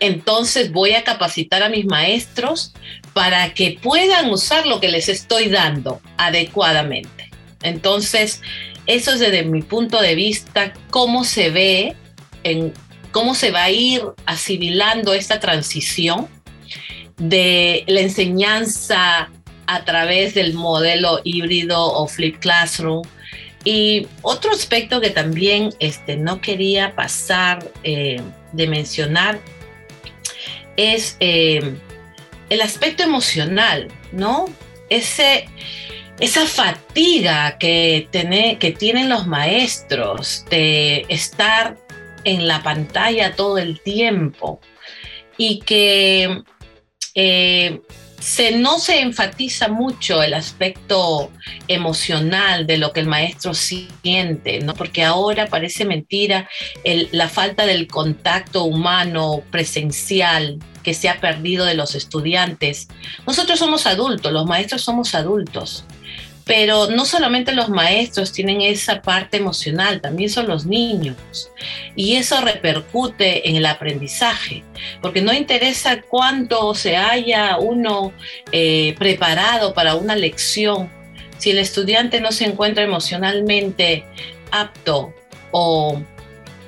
Entonces 0.00 0.72
voy 0.72 0.92
a 0.92 1.04
capacitar 1.04 1.62
a 1.62 1.68
mis 1.68 1.84
maestros 1.84 2.72
para 3.12 3.52
que 3.52 3.78
puedan 3.82 4.30
usar 4.30 4.66
lo 4.66 4.80
que 4.80 4.88
les 4.88 5.10
estoy 5.10 5.50
dando 5.50 6.00
adecuadamente. 6.16 7.30
Entonces, 7.62 8.40
eso 8.86 9.12
es 9.12 9.20
desde 9.20 9.42
mi 9.42 9.60
punto 9.60 10.00
de 10.00 10.14
vista, 10.14 10.72
cómo 10.88 11.24
se 11.24 11.50
ve, 11.50 11.94
en, 12.42 12.72
cómo 13.12 13.34
se 13.34 13.50
va 13.50 13.64
a 13.64 13.70
ir 13.70 14.02
asimilando 14.24 15.12
esta 15.12 15.40
transición 15.40 16.26
de 17.18 17.84
la 17.86 18.00
enseñanza 18.00 19.30
a 19.66 19.84
través 19.84 20.32
del 20.32 20.54
modelo 20.54 21.20
híbrido 21.22 21.84
o 21.84 22.08
flip 22.08 22.38
classroom. 22.38 23.02
Y 23.64 24.06
otro 24.22 24.52
aspecto 24.52 25.00
que 25.00 25.10
también 25.10 25.70
este, 25.80 26.16
no 26.16 26.40
quería 26.40 26.94
pasar 26.94 27.70
eh, 27.82 28.20
de 28.52 28.66
mencionar 28.66 29.38
es 30.76 31.16
eh, 31.20 31.74
el 32.48 32.62
aspecto 32.62 33.02
emocional, 33.02 33.88
¿no? 34.12 34.46
Ese, 34.88 35.46
esa 36.20 36.46
fatiga 36.46 37.58
que, 37.58 38.08
que 38.58 38.70
tienen 38.72 39.08
los 39.08 39.26
maestros 39.26 40.44
de 40.50 41.04
estar 41.08 41.76
en 42.24 42.48
la 42.48 42.62
pantalla 42.62 43.34
todo 43.34 43.58
el 43.58 43.80
tiempo 43.80 44.60
y 45.36 45.60
que 45.60 46.42
eh, 47.14 47.80
se, 48.20 48.52
no 48.52 48.78
se 48.78 49.00
enfatiza 49.00 49.68
mucho 49.68 50.22
el 50.22 50.34
aspecto 50.34 51.30
emocional 51.66 52.66
de 52.66 52.76
lo 52.76 52.92
que 52.92 53.00
el 53.00 53.06
maestro 53.06 53.54
siente, 53.54 54.60
¿no? 54.60 54.74
porque 54.74 55.02
ahora 55.02 55.46
parece 55.46 55.84
mentira 55.84 56.48
la 56.84 57.28
falta 57.28 57.66
del 57.66 57.88
contacto 57.88 58.64
humano 58.64 59.42
presencial 59.50 60.58
que 60.82 60.94
se 60.94 61.08
ha 61.08 61.20
perdido 61.20 61.64
de 61.64 61.74
los 61.74 61.94
estudiantes. 61.94 62.88
Nosotros 63.26 63.58
somos 63.58 63.86
adultos, 63.86 64.32
los 64.32 64.46
maestros 64.46 64.82
somos 64.82 65.14
adultos 65.14 65.84
pero 66.44 66.88
no 66.88 67.04
solamente 67.04 67.52
los 67.52 67.68
maestros 67.68 68.32
tienen 68.32 68.60
esa 68.62 69.02
parte 69.02 69.36
emocional, 69.36 70.00
también 70.00 70.30
son 70.30 70.48
los 70.48 70.66
niños. 70.66 71.16
Y 71.96 72.16
eso 72.16 72.40
repercute 72.40 73.48
en 73.48 73.56
el 73.56 73.66
aprendizaje, 73.66 74.64
porque 75.00 75.22
no 75.22 75.32
interesa 75.32 76.02
cuánto 76.02 76.74
se 76.74 76.96
haya 76.96 77.58
uno 77.58 78.12
eh, 78.52 78.94
preparado 78.98 79.74
para 79.74 79.94
una 79.94 80.16
lección, 80.16 80.90
si 81.38 81.50
el 81.50 81.58
estudiante 81.58 82.20
no 82.20 82.32
se 82.32 82.44
encuentra 82.44 82.84
emocionalmente 82.84 84.04
apto 84.50 85.14
o 85.52 86.00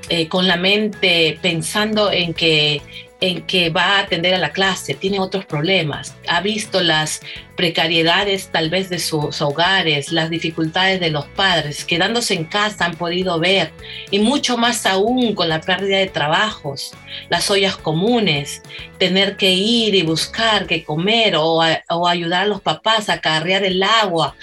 eh, 0.08 0.28
con 0.28 0.48
la 0.48 0.56
mente 0.56 1.38
pensando 1.40 2.10
en 2.10 2.34
que 2.34 2.82
en 3.22 3.42
que 3.42 3.70
va 3.70 3.84
a 3.84 4.00
atender 4.00 4.34
a 4.34 4.38
la 4.38 4.50
clase, 4.50 4.94
tiene 4.94 5.20
otros 5.20 5.46
problemas, 5.46 6.16
ha 6.26 6.40
visto 6.40 6.80
las 6.80 7.20
precariedades 7.56 8.48
tal 8.48 8.68
vez 8.68 8.90
de 8.90 8.98
sus 8.98 9.40
hogares, 9.40 10.10
las 10.10 10.28
dificultades 10.28 10.98
de 10.98 11.10
los 11.10 11.26
padres, 11.26 11.84
quedándose 11.84 12.34
en 12.34 12.44
casa 12.44 12.84
han 12.84 12.96
podido 12.96 13.38
ver, 13.38 13.70
y 14.10 14.18
mucho 14.18 14.56
más 14.56 14.86
aún 14.86 15.36
con 15.36 15.48
la 15.48 15.60
pérdida 15.60 15.98
de 15.98 16.08
trabajos, 16.08 16.94
las 17.28 17.48
ollas 17.48 17.76
comunes, 17.76 18.60
tener 19.02 19.36
que 19.36 19.50
ir 19.50 19.96
y 19.96 20.02
buscar 20.02 20.68
qué 20.68 20.84
comer 20.84 21.34
o, 21.34 21.60
ayudar 22.06 22.42
a 22.42 22.46
los 22.46 22.60
papás 22.60 23.08
a 23.08 23.20
carrear 23.20 23.64
el 23.64 23.82
agua. 23.82 24.36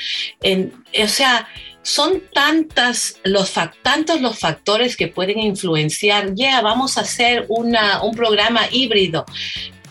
O 0.43 1.08
sea, 1.08 1.48
son 1.82 2.22
tantas 2.34 3.22
los, 3.24 3.54
tantos 3.82 4.19
los 4.19 4.38
factores 4.38 4.98
que 4.98 5.08
pueden 5.08 5.39
influenciar, 5.39 6.36
ya 6.36 6.60
vamos 6.60 6.98
a 6.98 7.02
hacer 7.02 7.45
una, 7.48 8.04
un 8.04 8.13
programa 8.15 8.63
híbrido. 8.69 9.26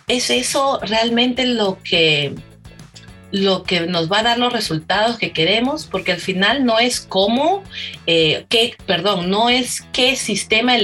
¿Es 0.07 0.29
eso 0.29 0.81
realmente 0.83 1.47
lo 1.47 1.79
que, 1.83 2.35
lo 3.33 3.63
que 3.63 3.81
nos 3.87 4.13
va 4.13 4.19
a 4.19 4.25
dar 4.25 4.39
los 4.39 4.53
resultados 4.53 5.17
que 5.17 5.33
queremos? 5.33 5.87
Porque 5.87 6.13
al 6.13 6.21
final 6.21 6.67
no 6.67 6.79
es 6.79 7.01
cómo, 7.01 7.65
eh, 8.07 8.45
qué, 8.51 8.77
perdón, 8.85 9.31
no 9.31 9.49
es 9.49 9.81
qué 9.95 10.15
sistema 10.15 10.77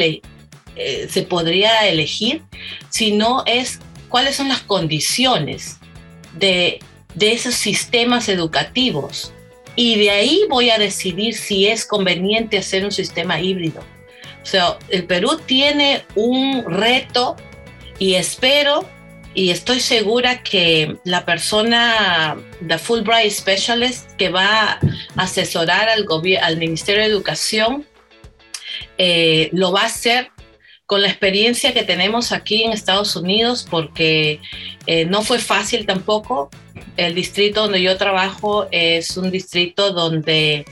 eh, 0.76 1.06
se 1.10 1.22
podría 1.22 1.86
elegir, 1.86 2.42
sino 2.90 3.42
es 3.46 3.80
cuáles 4.08 4.36
son 4.36 4.48
las 4.48 4.60
condiciones 4.60 5.78
de, 6.34 6.80
de 7.14 7.32
esos 7.32 7.54
sistemas 7.54 8.28
educativos 8.28 9.32
y 9.76 9.98
de 9.98 10.10
ahí 10.10 10.42
voy 10.48 10.70
a 10.70 10.78
decidir 10.78 11.34
si 11.34 11.66
es 11.66 11.84
conveniente 11.84 12.58
hacer 12.58 12.84
un 12.84 12.92
sistema 12.92 13.40
híbrido. 13.40 13.80
O 14.42 14.46
sea, 14.46 14.78
el 14.88 15.04
Perú 15.04 15.40
tiene 15.46 16.04
un 16.14 16.64
reto 16.66 17.36
y 17.98 18.14
espero 18.14 18.88
y 19.34 19.50
estoy 19.50 19.80
segura 19.80 20.42
que 20.42 20.96
la 21.04 21.24
persona, 21.24 22.36
the 22.66 22.78
Fulbright 22.78 23.32
Specialist, 23.32 24.12
que 24.12 24.28
va 24.28 24.72
a 24.72 24.80
asesorar 25.16 25.88
al, 25.88 26.06
al 26.40 26.56
Ministerio 26.56 27.02
de 27.02 27.08
Educación, 27.08 27.84
eh, 28.96 29.48
lo 29.52 29.72
va 29.72 29.82
a 29.82 29.86
hacer 29.86 30.30
con 30.86 31.02
la 31.02 31.08
experiencia 31.08 31.72
que 31.72 31.82
tenemos 31.82 32.32
aquí 32.32 32.62
en 32.62 32.72
Estados 32.72 33.16
Unidos, 33.16 33.66
porque 33.68 34.40
eh, 34.86 35.06
no 35.06 35.22
fue 35.22 35.38
fácil 35.38 35.86
tampoco. 35.86 36.50
El 36.96 37.14
distrito 37.14 37.62
donde 37.62 37.82
yo 37.82 37.96
trabajo 37.96 38.66
es 38.70 39.16
un 39.16 39.30
distrito 39.30 39.92
donde 39.92 40.64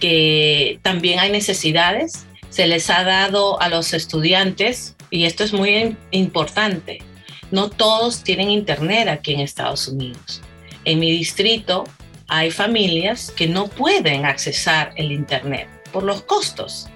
que 0.00 0.78
también 0.82 1.20
hay 1.20 1.30
necesidades. 1.30 2.26
Se 2.48 2.66
les 2.66 2.90
ha 2.90 3.04
dado 3.04 3.60
a 3.60 3.68
los 3.68 3.92
estudiantes, 3.92 4.96
y 5.10 5.24
esto 5.24 5.44
es 5.44 5.52
muy 5.52 5.96
importante, 6.10 7.02
no 7.50 7.68
todos 7.68 8.22
tienen 8.24 8.50
internet 8.50 9.08
aquí 9.08 9.34
en 9.34 9.40
Estados 9.40 9.86
Unidos. 9.88 10.40
En 10.84 10.98
mi 10.98 11.10
distrito 11.12 11.84
hay 12.26 12.50
familias 12.50 13.30
que 13.30 13.46
no 13.46 13.68
pueden 13.68 14.24
accesar 14.24 14.92
el 14.96 15.12
internet 15.12 15.68
por 15.92 16.02
los 16.04 16.22
costos. 16.22 16.88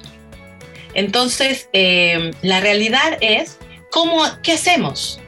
Entonces, 0.94 1.68
eh, 1.72 2.30
la 2.42 2.60
realidad 2.60 3.18
es, 3.20 3.58
¿cómo, 3.90 4.22
¿qué 4.42 4.52
hacemos? 4.52 5.20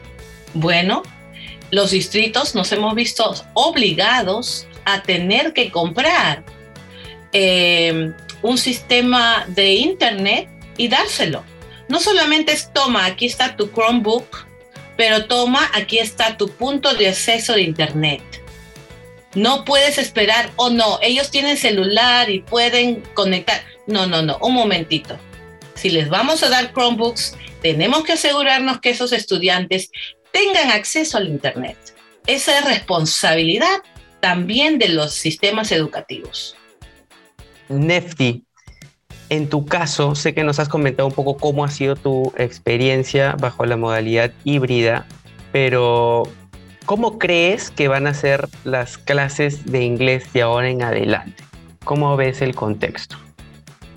Bueno, 0.54 1.02
los 1.70 1.90
distritos 1.90 2.54
nos 2.54 2.70
hemos 2.72 2.94
visto 2.94 3.34
obligados 3.54 4.66
a 4.84 5.02
tener 5.02 5.52
que 5.52 5.70
comprar 5.70 6.44
eh, 7.32 8.12
un 8.42 8.58
sistema 8.58 9.44
de 9.48 9.74
Internet 9.74 10.48
y 10.76 10.88
dárselo. 10.88 11.44
No 11.88 12.00
solamente 12.00 12.52
es 12.52 12.72
toma, 12.72 13.04
aquí 13.04 13.26
está 13.26 13.56
tu 13.56 13.70
Chromebook, 13.72 14.46
pero 14.96 15.26
toma, 15.26 15.68
aquí 15.74 15.98
está 15.98 16.36
tu 16.36 16.48
punto 16.48 16.94
de 16.94 17.08
acceso 17.08 17.54
de 17.54 17.62
Internet. 17.62 18.22
No 19.34 19.64
puedes 19.64 19.98
esperar, 19.98 20.50
o 20.56 20.70
no, 20.70 20.98
ellos 21.02 21.30
tienen 21.30 21.58
celular 21.58 22.30
y 22.30 22.40
pueden 22.40 23.02
conectar. 23.14 23.62
No, 23.86 24.06
no, 24.06 24.22
no, 24.22 24.38
un 24.40 24.54
momentito 24.54 25.18
si 25.76 25.90
les 25.90 26.08
vamos 26.08 26.42
a 26.42 26.48
dar 26.48 26.72
Chromebooks, 26.72 27.36
tenemos 27.62 28.02
que 28.04 28.14
asegurarnos 28.14 28.80
que 28.80 28.90
esos 28.90 29.12
estudiantes 29.12 29.90
tengan 30.32 30.70
acceso 30.70 31.18
al 31.18 31.28
Internet. 31.28 31.76
Esa 32.26 32.58
es 32.58 32.64
responsabilidad 32.64 33.82
también 34.20 34.78
de 34.78 34.88
los 34.88 35.14
sistemas 35.14 35.70
educativos. 35.70 36.56
Nefti, 37.68 38.44
en 39.28 39.48
tu 39.48 39.66
caso, 39.66 40.14
sé 40.14 40.34
que 40.34 40.44
nos 40.44 40.58
has 40.58 40.68
comentado 40.68 41.08
un 41.08 41.14
poco 41.14 41.36
cómo 41.36 41.64
ha 41.64 41.70
sido 41.70 41.96
tu 41.96 42.32
experiencia 42.36 43.36
bajo 43.38 43.64
la 43.66 43.76
modalidad 43.76 44.32
híbrida, 44.44 45.06
pero 45.52 46.24
¿cómo 46.84 47.18
crees 47.18 47.70
que 47.70 47.88
van 47.88 48.06
a 48.06 48.14
ser 48.14 48.48
las 48.64 48.98
clases 48.98 49.66
de 49.66 49.84
inglés 49.84 50.32
de 50.32 50.42
ahora 50.42 50.68
en 50.70 50.82
adelante? 50.82 51.44
¿Cómo 51.84 52.16
ves 52.16 52.40
el 52.40 52.54
contexto? 52.54 53.16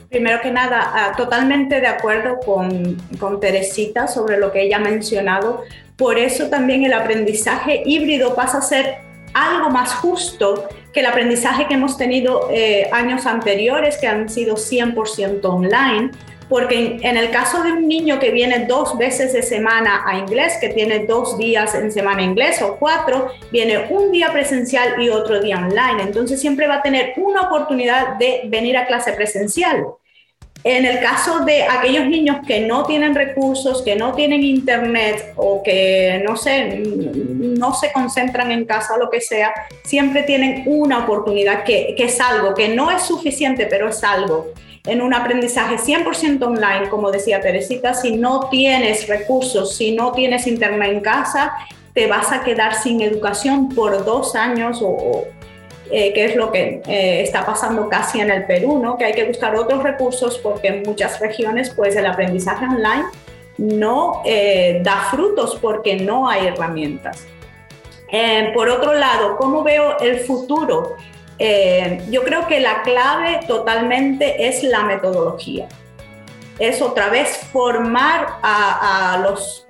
Primero 0.10 0.42
que 0.42 0.52
nada, 0.52 0.92
ah, 0.94 1.14
totalmente 1.16 1.80
de 1.80 1.88
acuerdo 1.88 2.40
con, 2.40 2.98
con 3.20 3.40
Teresita 3.40 4.08
sobre 4.08 4.38
lo 4.38 4.52
que 4.52 4.64
ella 4.64 4.78
ha 4.78 4.80
mencionado. 4.80 5.64
Por 5.96 6.18
eso 6.18 6.50
también 6.50 6.84
el 6.84 6.94
aprendizaje 6.94 7.84
híbrido 7.86 8.34
pasa 8.34 8.58
a 8.58 8.62
ser 8.62 8.98
algo 9.34 9.70
más 9.70 9.94
justo 9.96 10.68
que 10.94 11.02
el 11.02 11.06
aprendizaje 11.06 11.68
que 11.68 11.76
hemos 11.76 11.98
tenido 11.98 12.50
eh, 12.52 12.90
años 12.92 13.26
anteriores, 13.26 13.98
que 13.98 14.08
han 14.08 14.30
sido 14.30 14.56
100% 14.56 15.44
online, 15.44 16.12
porque 16.50 16.98
en, 17.02 17.16
el 17.16 17.30
caso 17.30 17.62
de 17.62 17.72
un 17.72 17.88
niño 17.88 18.18
que 18.18 18.32
viene 18.32 18.66
dos 18.66 18.98
veces 18.98 19.34
de 19.34 19.44
semana 19.44 20.02
a 20.06 20.18
inglés, 20.18 20.58
que 20.60 20.70
tiene 20.70 21.06
dos 21.06 21.38
días 21.38 21.76
en 21.76 21.92
semana 21.92 22.24
inglés 22.24 22.60
o 22.64 22.78
cuatro, 22.78 23.28
viene 23.52 23.86
un 23.92 24.12
día 24.12 24.32
presencial 24.32 25.00
y 25.00 25.10
otro 25.10 25.40
día 25.40 25.58
online. 25.58 26.02
Entonces 26.02 26.42
siempre 26.42 26.68
va 26.68 26.78
a 26.78 26.82
tener 26.82 27.14
una 27.18 27.42
oportunidad 27.42 28.18
de 28.18 28.42
venir 28.46 28.78
a 28.78 28.88
clase 28.88 29.14
presencial. 29.14 29.86
En 30.64 30.86
el 30.86 31.00
caso 31.00 31.46
de 31.46 31.64
aquellos 31.64 32.06
niños 32.08 32.38
que 32.46 32.60
no 32.62 32.84
tienen 32.84 33.16
recursos, 33.16 33.82
que 33.82 33.96
no 33.96 34.14
tienen 34.14 34.44
internet 34.44 35.34
o 35.38 35.64
que 35.64 36.22
no 36.28 36.36
sé, 36.36 36.84
no 36.84 37.74
se 37.74 37.94
concentran 37.94 38.52
en 38.52 38.66
casa 38.66 38.96
o 38.96 38.98
lo 38.98 39.10
que 39.10 39.22
sea, 39.22 39.54
siempre 39.84 40.24
tienen 40.24 40.64
una 40.66 41.00
oportunidad 41.00 41.64
que, 41.64 41.94
que 41.96 42.06
es 42.06 42.20
algo, 42.20 42.54
que 42.54 42.68
no 42.68 42.92
es 42.92 43.04
suficiente, 43.04 43.68
pero 43.68 43.88
es 43.88 44.04
algo. 44.04 44.54
En 44.86 45.02
un 45.02 45.14
aprendizaje 45.14 45.76
100% 45.76 46.42
online, 46.42 46.90
como 46.90 47.12
decía 47.12 47.40
Teresita, 47.40 47.94
si 47.94 48.18
no 48.18 48.50
tienes 48.50 49.08
recursos, 49.08 49.78
si 49.78 49.96
no 49.96 50.12
tienes 50.12 50.46
internet 50.46 50.92
en 50.92 51.00
casa, 51.00 51.54
te 51.94 52.08
vas 52.08 52.32
a 52.32 52.44
quedar 52.44 52.76
sin 52.76 53.02
educación 53.02 53.70
por 53.70 54.04
dos 54.06 54.36
años 54.36 54.80
o, 54.82 55.26
eh, 55.92 56.14
que 56.14 56.26
es 56.26 56.36
lo 56.36 56.52
que 56.52 56.84
eh, 56.88 57.22
está 57.24 57.44
pasando 57.48 57.90
casi 57.90 58.20
en 58.20 58.30
el 58.30 58.46
Perú, 58.46 58.78
¿no? 58.78 58.96
que 58.96 59.06
hay 59.06 59.14
que 59.14 59.24
buscar 59.24 59.56
otros 59.56 59.82
recursos 59.82 60.38
porque 60.38 60.68
en 60.68 60.84
muchas 60.84 61.20
regiones 61.20 61.72
pues 61.72 61.96
el 61.96 62.06
aprendizaje 62.06 62.64
online 62.66 63.06
no 63.58 64.22
eh, 64.24 64.82
da 64.84 65.08
frutos 65.10 65.58
porque 65.60 65.96
no 65.96 66.30
hay 66.30 66.46
herramientas. 66.46 67.26
por 68.54 68.70
otro 68.70 68.94
lado, 68.94 69.36
¿cómo 69.38 69.64
veo 69.64 69.98
el 70.00 70.20
futuro? 70.20 70.96
yo 72.10 72.24
creo 72.26 72.48
que 72.48 72.60
la 72.60 72.82
clave 72.82 73.40
totalmente 73.48 74.50
es 74.50 74.62
la 74.62 74.84
metodología. 74.84 75.70
Es 76.60 76.82
otra 76.82 77.08
vez 77.08 77.38
formar 77.54 78.28
a 78.44 79.22
los 79.24 79.66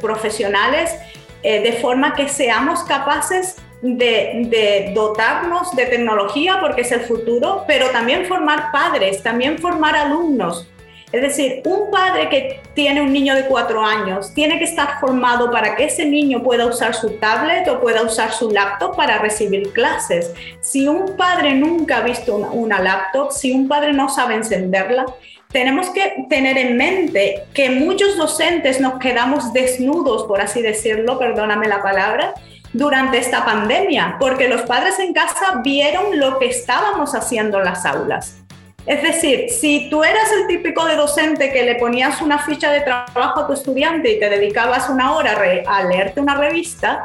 profesionales 0.00 0.96
de 1.42 1.78
forma 1.82 2.14
que 2.14 2.30
seamos 2.30 2.82
capaces 2.84 3.56
de, 3.82 4.92
dotarnos 4.94 5.74
de 5.74 5.86
tecnología 5.86 6.58
porque 6.60 6.82
es 6.82 6.92
el 6.92 7.00
futuro, 7.00 7.64
pero 7.66 7.90
también 7.90 8.26
formar 8.26 8.70
padres, 8.72 9.22
también 9.22 9.58
formar 9.58 9.96
alumnos. 9.96 10.68
Es 11.10 11.20
decir, 11.20 11.60
un 11.66 11.90
padre 11.90 12.30
que 12.30 12.62
tiene 12.72 13.02
un 13.02 13.12
niño 13.12 13.34
de 13.34 13.44
cuatro 13.44 13.84
años 13.84 14.32
tiene 14.32 14.58
que 14.58 14.64
estar 14.64 14.98
formado 14.98 15.50
para 15.50 15.76
que 15.76 15.84
ese 15.84 16.06
niño 16.06 16.42
pueda 16.42 16.64
usar 16.64 16.94
su 16.94 17.10
tablet 17.18 17.68
o 17.68 17.80
pueda 17.80 18.02
usar 18.02 18.32
su 18.32 18.50
laptop 18.50 18.96
para 18.96 19.18
recibir 19.18 19.74
clases. 19.74 20.32
Si 20.62 20.88
un 20.88 21.14
padre 21.14 21.52
nunca 21.52 21.98
ha 21.98 22.02
visto 22.02 22.34
una, 22.34 22.50
una 22.50 22.80
laptop, 22.80 23.30
si 23.30 23.52
un 23.52 23.68
padre 23.68 23.92
no 23.92 24.08
sabe 24.08 24.36
encenderla, 24.36 25.04
tenemos 25.48 25.90
que 25.90 26.24
tener 26.30 26.56
en 26.56 26.78
mente 26.78 27.44
que 27.52 27.68
muchos 27.68 28.16
docentes 28.16 28.80
nos 28.80 28.98
quedamos 28.98 29.52
desnudos, 29.52 30.24
por 30.24 30.40
así 30.40 30.62
decirlo, 30.62 31.18
perdóname 31.18 31.68
la 31.68 31.82
palabra, 31.82 32.32
durante 32.72 33.18
esta 33.18 33.44
pandemia, 33.44 34.16
porque 34.18 34.48
los 34.48 34.62
padres 34.62 34.98
en 34.98 35.12
casa 35.12 35.60
vieron 35.62 36.18
lo 36.18 36.38
que 36.38 36.46
estábamos 36.46 37.14
haciendo 37.14 37.58
en 37.58 37.64
las 37.64 37.84
aulas. 37.84 38.38
Es 38.84 39.02
decir, 39.02 39.48
si 39.50 39.88
tú 39.90 40.02
eras 40.02 40.32
el 40.32 40.48
típico 40.48 40.84
de 40.84 40.96
docente 40.96 41.52
que 41.52 41.62
le 41.62 41.76
ponías 41.76 42.20
una 42.20 42.38
ficha 42.38 42.72
de 42.72 42.80
trabajo 42.80 43.40
a 43.40 43.46
tu 43.46 43.52
estudiante 43.52 44.10
y 44.10 44.18
te 44.18 44.28
dedicabas 44.28 44.88
una 44.88 45.14
hora 45.14 45.38
a 45.66 45.84
leerte 45.84 46.20
una 46.20 46.34
revista, 46.34 47.04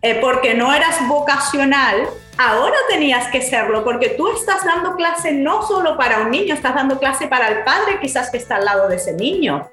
eh, 0.00 0.18
porque 0.20 0.54
no 0.54 0.74
eras 0.74 1.06
vocacional, 1.06 2.08
ahora 2.36 2.74
tenías 2.88 3.28
que 3.28 3.40
serlo, 3.40 3.84
porque 3.84 4.10
tú 4.10 4.32
estás 4.32 4.64
dando 4.64 4.96
clase 4.96 5.30
no 5.30 5.62
solo 5.62 5.96
para 5.96 6.22
un 6.22 6.30
niño, 6.30 6.54
estás 6.54 6.74
dando 6.74 6.98
clase 6.98 7.28
para 7.28 7.48
el 7.48 7.62
padre 7.62 8.00
quizás 8.00 8.28
que 8.28 8.38
está 8.38 8.56
al 8.56 8.64
lado 8.64 8.88
de 8.88 8.96
ese 8.96 9.12
niño. 9.12 9.70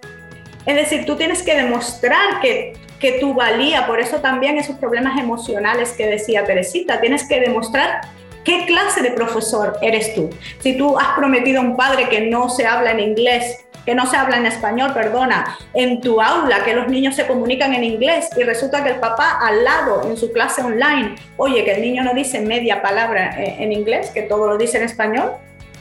Es 0.67 0.75
decir, 0.75 1.03
tú 1.07 1.15
tienes 1.15 1.41
que 1.41 1.55
demostrar 1.55 2.41
que 2.41 2.73
que 2.99 3.13
tu 3.13 3.33
valía, 3.33 3.87
por 3.87 3.99
eso 3.99 4.17
también 4.17 4.57
esos 4.57 4.75
problemas 4.75 5.19
emocionales 5.19 5.93
que 5.93 6.07
decía 6.07 6.43
Teresita, 6.43 6.99
tienes 6.99 7.27
que 7.27 7.39
demostrar 7.39 8.01
qué 8.43 8.65
clase 8.65 9.01
de 9.01 9.11
profesor 9.11 9.77
eres 9.81 10.13
tú. 10.13 10.29
Si 10.59 10.77
tú 10.77 10.97
has 10.97 11.17
prometido 11.17 11.61
a 11.61 11.63
un 11.63 11.77
padre 11.77 12.09
que 12.09 12.21
no 12.21 12.49
se 12.49 12.65
habla 12.65 12.91
en 12.91 12.99
inglés, 12.99 13.65
que 13.85 13.95
no 13.95 14.05
se 14.05 14.17
habla 14.17 14.37
en 14.37 14.45
español, 14.45 14.93
perdona, 14.93 15.57
en 15.73 16.01
tu 16.01 16.21
aula, 16.21 16.63
que 16.63 16.73
los 16.73 16.87
niños 16.87 17.15
se 17.15 17.25
comunican 17.25 17.73
en 17.73 17.83
inglés 17.83 18.29
y 18.37 18.43
resulta 18.43 18.83
que 18.83 18.89
el 18.89 18.99
papá 18.99 19.39
al 19.41 19.63
lado 19.63 20.03
en 20.07 20.17
su 20.17 20.31
clase 20.31 20.61
online, 20.61 21.15
oye, 21.37 21.63
que 21.63 21.75
el 21.75 21.81
niño 21.81 22.03
no 22.03 22.13
dice 22.13 22.39
media 22.41 22.81
palabra 22.81 23.35
en 23.37 23.71
inglés, 23.71 24.11
que 24.11 24.23
todo 24.23 24.47
lo 24.47 24.57
dice 24.57 24.77
en 24.77 24.83
español, 24.83 25.31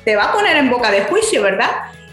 te 0.05 0.17
va 0.17 0.25
a 0.25 0.33
poner 0.33 0.57
en 0.57 0.71
boca 0.71 0.91
de 0.91 1.03
juicio, 1.03 1.43
¿verdad? 1.43 1.71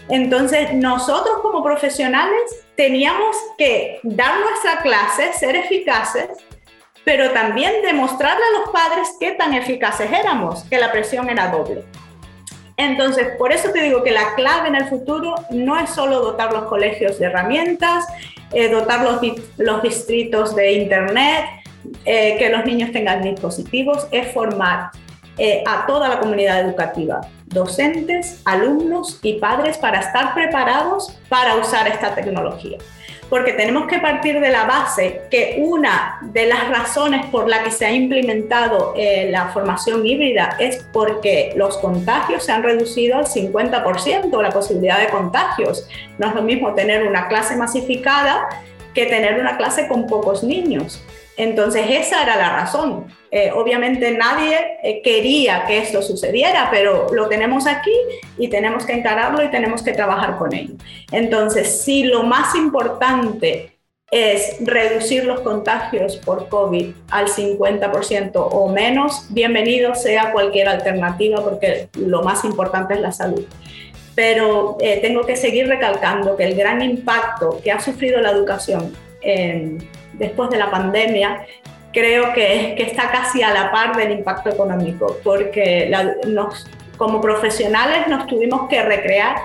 Entonces, 0.08 0.72
nosotros 0.72 1.38
como 1.42 1.62
profesionales 1.62 2.64
teníamos 2.76 3.36
que 3.58 3.98
dar 4.02 4.40
nuestra 4.40 4.80
clase, 4.82 5.32
ser 5.32 5.56
eficaces, 5.56 6.28
pero 7.04 7.30
también 7.30 7.82
demostrarle 7.82 8.44
a 8.44 8.58
los 8.60 8.70
padres 8.70 9.08
qué 9.18 9.32
tan 9.32 9.54
eficaces 9.54 10.10
éramos, 10.12 10.64
que 10.64 10.78
la 10.78 10.92
presión 10.92 11.28
era 11.28 11.48
doble. 11.48 11.84
Entonces, 12.76 13.28
por 13.38 13.52
eso 13.52 13.70
te 13.70 13.82
digo 13.82 14.02
que 14.02 14.10
la 14.10 14.34
clave 14.34 14.68
en 14.68 14.74
el 14.74 14.86
futuro 14.88 15.34
no 15.50 15.78
es 15.78 15.90
solo 15.90 16.20
dotar 16.20 16.52
los 16.52 16.64
colegios 16.64 17.18
de 17.18 17.26
herramientas, 17.26 18.04
eh, 18.52 18.68
dotar 18.68 19.02
los, 19.02 19.82
distritos 19.82 20.54
de 20.54 20.72
Internet, 20.72 21.46
eh, 22.04 22.36
que 22.38 22.50
los 22.50 22.64
niños 22.64 22.92
tengan 22.92 23.22
dispositivos, 23.22 24.06
es 24.10 24.32
formar 24.32 24.90
eh, 25.38 25.62
a 25.66 25.86
toda 25.86 26.08
la 26.08 26.20
comunidad 26.20 26.60
educativa, 26.60 27.20
docentes, 27.46 28.40
alumnos 28.44 29.18
y 29.22 29.34
padres 29.34 29.78
para 29.78 30.00
estar 30.00 30.34
preparados 30.34 31.16
para 31.28 31.56
usar 31.56 31.88
esta 31.88 32.14
tecnología 32.14 32.78
porque 33.28 33.52
tenemos 33.52 33.86
que 33.86 33.98
partir 33.98 34.40
de 34.40 34.50
la 34.50 34.64
base 34.64 35.22
que 35.30 35.56
una 35.58 36.18
de 36.22 36.46
las 36.46 36.68
razones 36.68 37.26
por 37.26 37.48
la 37.48 37.62
que 37.62 37.70
se 37.70 37.86
ha 37.86 37.92
implementado 37.92 38.94
eh, 38.96 39.28
la 39.30 39.48
formación 39.48 40.06
híbrida 40.06 40.56
es 40.60 40.86
porque 40.92 41.52
los 41.56 41.78
contagios 41.78 42.44
se 42.44 42.52
han 42.52 42.62
reducido 42.62 43.18
al 43.18 43.26
50%, 43.26 44.42
la 44.42 44.50
posibilidad 44.50 45.00
de 45.00 45.08
contagios. 45.08 45.88
No 46.18 46.28
es 46.28 46.34
lo 46.34 46.42
mismo 46.42 46.74
tener 46.74 47.06
una 47.06 47.26
clase 47.28 47.56
masificada 47.56 48.48
que 48.94 49.06
tener 49.06 49.40
una 49.40 49.56
clase 49.56 49.88
con 49.88 50.06
pocos 50.06 50.42
niños. 50.42 51.02
Entonces 51.36 51.86
esa 51.90 52.22
era 52.22 52.36
la 52.36 52.50
razón. 52.50 53.06
Eh, 53.30 53.50
obviamente 53.54 54.12
nadie 54.12 54.78
eh, 54.82 55.02
quería 55.02 55.64
que 55.66 55.78
esto 55.78 56.00
sucediera, 56.00 56.68
pero 56.70 57.08
lo 57.12 57.28
tenemos 57.28 57.66
aquí 57.66 57.92
y 58.38 58.48
tenemos 58.48 58.86
que 58.86 58.94
encararlo 58.94 59.44
y 59.44 59.50
tenemos 59.50 59.82
que 59.82 59.92
trabajar 59.92 60.38
con 60.38 60.54
ello. 60.54 60.74
Entonces, 61.12 61.82
si 61.82 62.04
lo 62.04 62.22
más 62.22 62.54
importante 62.54 63.76
es 64.10 64.56
reducir 64.60 65.24
los 65.24 65.40
contagios 65.40 66.16
por 66.18 66.48
COVID 66.48 66.94
al 67.10 67.26
50% 67.26 68.30
o 68.34 68.68
menos, 68.68 69.26
bienvenido 69.30 69.94
sea 69.94 70.32
cualquier 70.32 70.68
alternativa 70.68 71.42
porque 71.42 71.88
lo 71.98 72.22
más 72.22 72.44
importante 72.44 72.94
es 72.94 73.00
la 73.00 73.12
salud. 73.12 73.44
Pero 74.14 74.78
eh, 74.80 75.00
tengo 75.02 75.26
que 75.26 75.36
seguir 75.36 75.66
recalcando 75.66 76.36
que 76.36 76.44
el 76.44 76.54
gran 76.54 76.80
impacto 76.80 77.60
que 77.62 77.72
ha 77.72 77.80
sufrido 77.80 78.20
la 78.22 78.30
educación 78.30 78.94
después 80.12 80.50
de 80.50 80.56
la 80.56 80.70
pandemia 80.70 81.46
creo 81.96 82.34
que, 82.34 82.74
que 82.76 82.82
está 82.82 83.10
casi 83.10 83.42
a 83.42 83.54
la 83.54 83.72
par 83.72 83.96
del 83.96 84.12
impacto 84.12 84.50
económico, 84.50 85.16
porque 85.24 85.90
nos, 86.26 86.66
como 86.98 87.22
profesionales 87.22 88.06
nos 88.08 88.26
tuvimos 88.26 88.68
que 88.68 88.82
recrear 88.82 89.36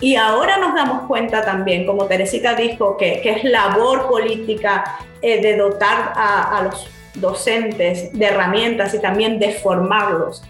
y 0.00 0.16
ahora 0.16 0.56
nos 0.56 0.74
damos 0.74 1.06
cuenta 1.06 1.44
también, 1.44 1.86
como 1.86 2.06
Teresita 2.06 2.56
dijo, 2.56 2.96
que, 2.96 3.20
que 3.20 3.30
es 3.30 3.44
labor 3.44 4.08
política 4.08 4.98
eh, 5.22 5.40
de 5.40 5.56
dotar 5.56 6.12
a, 6.16 6.58
a 6.58 6.62
los 6.64 6.90
docentes 7.14 8.12
de 8.12 8.26
herramientas 8.26 8.94
y 8.94 8.98
también 8.98 9.38
de 9.38 9.52
formarlos. 9.52 10.42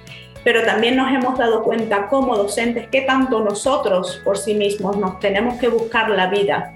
Pero 0.44 0.62
también 0.64 0.96
nos 0.96 1.12
hemos 1.12 1.38
dado 1.38 1.62
cuenta 1.62 2.08
como 2.08 2.34
docentes 2.34 2.88
que 2.88 3.02
tanto 3.02 3.40
nosotros 3.40 4.22
por 4.24 4.38
sí 4.38 4.54
mismos 4.54 4.96
nos 4.96 5.20
tenemos 5.20 5.60
que 5.60 5.68
buscar 5.68 6.08
la 6.08 6.28
vida 6.28 6.72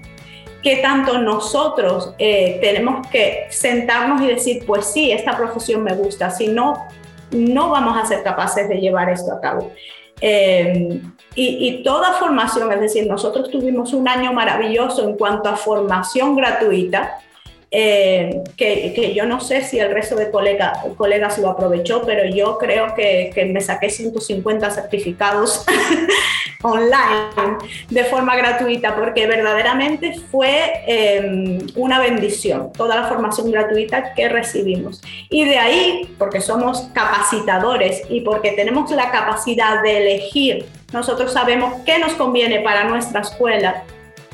que 0.61 0.77
tanto 0.77 1.19
nosotros 1.19 2.13
eh, 2.17 2.59
tenemos 2.61 3.07
que 3.07 3.47
sentarnos 3.49 4.21
y 4.21 4.27
decir, 4.27 4.65
pues 4.65 4.85
sí, 4.87 5.11
esta 5.11 5.37
profesión 5.37 5.83
me 5.83 5.93
gusta, 5.93 6.29
si 6.29 6.47
no, 6.47 6.87
no 7.31 7.69
vamos 7.69 7.97
a 7.97 8.05
ser 8.05 8.23
capaces 8.23 8.67
de 8.67 8.75
llevar 8.75 9.09
esto 9.09 9.31
a 9.33 9.41
cabo. 9.41 9.71
Y, 10.19 10.99
y, 11.35 11.83
toda 11.83 12.13
formación, 12.13 12.71
es 12.73 12.81
decir, 12.81 13.05
nosotros 13.05 13.51
tuvimos 13.51 13.93
un 13.93 14.07
año 14.07 14.33
maravilloso 14.33 15.07
en 15.07 15.15
cuanto 15.15 15.49
a 15.49 15.55
formación 15.55 16.35
gratuita, 16.35 17.19
eh, 17.69 18.43
que, 18.55 19.13
yo 19.13 19.25
no 19.25 19.41
sé 19.41 19.61
si 19.61 19.77
el 19.77 19.91
resto 19.91 20.15
de 20.15 20.31
colega, 20.31 20.83
colegas 20.95 21.37
lo 21.37 21.49
aprovechó, 21.49 22.03
pero 22.05 22.25
yo 22.25 22.57
creo 22.57 22.95
que, 22.95 23.51
me 23.53 23.59
saqué 23.59 23.89
150 23.89 24.71
certificados 24.71 25.65
online 26.63 27.57
de 27.89 28.03
forma 28.05 28.35
gratuita, 28.37 28.95
porque 28.95 29.27
verdaderamente 29.27 30.17
fue 30.31 30.83
eh, 30.87 31.59
una 31.75 31.99
bendición 31.99 32.71
toda 32.71 32.95
la 32.95 33.07
formación 33.07 33.51
gratuita 33.51 34.13
que 34.13 34.29
recibimos. 34.29 35.01
Y 35.29 35.43
de 35.43 35.57
ahí, 35.57 36.15
porque 36.17 36.39
somos 36.39 36.89
capacitadores 36.93 38.03
y 38.09 38.21
porque 38.21 38.51
tenemos 38.51 38.89
la 38.91 39.11
capacidad 39.11 39.83
de 39.83 39.97
elegir, 39.97 40.65
nosotros 40.93 41.33
sabemos 41.33 41.81
qué 41.85 41.99
nos 41.99 42.13
conviene 42.13 42.61
para 42.61 42.85
nuestra 42.85 43.21
escuela 43.21 43.83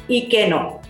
y 0.08 0.30
qué 0.30 0.48
no. 0.48 0.83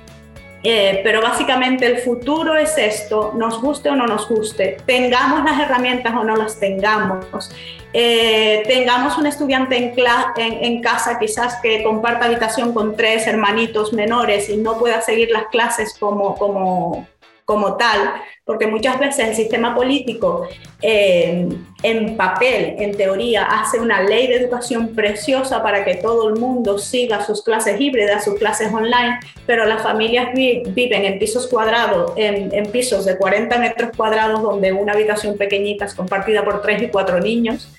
Eh, 0.65 1.01
pero 1.03 1.21
básicamente 1.21 1.85
el 1.85 1.97
futuro 1.97 2.55
es 2.55 2.77
esto, 2.77 3.33
nos 3.35 3.61
guste 3.61 3.89
o 3.89 3.97
no 3.97 4.07
nos 4.07 4.29
guste, 4.29 4.77
tengamos 4.85 5.43
las 5.43 5.59
herramientas 5.59 6.15
o 6.15 6.23
no 6.23 6.37
las 6.37 6.57
tengamos, 6.57 7.51
eh, 7.91 8.63
tengamos 8.65 9.17
un 9.17 9.27
estudiante 9.27 9.75
en, 9.75 9.93
en, 10.37 10.81
casa 10.81 11.19
quizás 11.19 11.57
que 11.61 11.83
comparta 11.83 12.27
habitación 12.27 12.73
con 12.73 12.95
tres 12.95 13.27
hermanitos 13.27 13.91
menores 13.91 14.47
y 14.47 14.55
no 14.55 14.79
pueda 14.79 15.01
seguir 15.01 15.31
las 15.31 15.47
clases 15.47 15.97
como, 15.99 16.35
como, 16.37 17.07
como 17.45 17.75
tal, 17.77 18.13
porque 18.45 18.67
muchas 18.67 18.99
veces 18.99 19.29
el 19.29 19.35
sistema 19.35 19.75
político 19.75 20.47
eh, 20.81 21.47
en 21.81 22.17
papel, 22.17 22.75
en 22.77 22.95
teoría, 22.95 23.43
hace 23.43 23.79
una 23.79 24.01
ley 24.01 24.27
de 24.27 24.35
educación 24.35 24.89
preciosa 24.95 25.61
para 25.63 25.83
que 25.85 25.95
todo 25.95 26.29
el 26.29 26.39
mundo 26.39 26.77
siga 26.77 27.25
sus 27.25 27.43
clases 27.43 27.79
híbridas, 27.79 28.23
sus 28.23 28.35
clases 28.35 28.71
online, 28.71 29.19
pero 29.45 29.65
las 29.65 29.81
familias 29.81 30.29
viven 30.33 31.05
en 31.05 31.19
pisos 31.19 31.47
cuadrados, 31.47 32.13
en, 32.15 32.53
en, 32.53 32.71
pisos 32.71 33.05
de 33.05 33.17
40 33.17 33.57
metros 33.59 33.91
cuadrados, 33.95 34.41
donde 34.41 34.71
una 34.71 34.93
habitación 34.93 35.37
pequeñita 35.37 35.85
es 35.85 35.93
compartida 35.93 36.43
por 36.43 36.61
tres 36.61 36.81
y 36.81 36.87
cuatro 36.87 37.19
niños, 37.19 37.69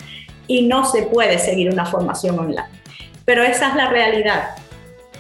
y 0.47 0.67
no 0.67 0.85
se 0.85 1.05
puede 1.05 1.39
seguir 1.39 1.71
una 1.71 1.87
formación 1.87 2.39
online. 2.39 2.69
Pero 3.25 3.43
esa 3.43 3.69
es 3.69 3.77
la 3.77 3.89
realidad. 3.89 4.57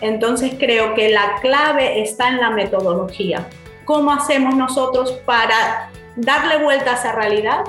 Entonces 0.00 0.52
creo 0.59 0.94
que 0.94 1.09
la 1.09 1.37
clave 1.40 2.02
está 2.02 2.28
en 2.28 2.38
la 2.38 2.50
metodología 2.50 3.46
cómo 3.85 4.12
hacemos 4.12 4.55
nosotros 4.55 5.12
para 5.25 5.90
darle 6.16 6.62
vuelta 6.62 6.92
a 6.92 6.94
esa 6.94 7.12
realidad, 7.12 7.64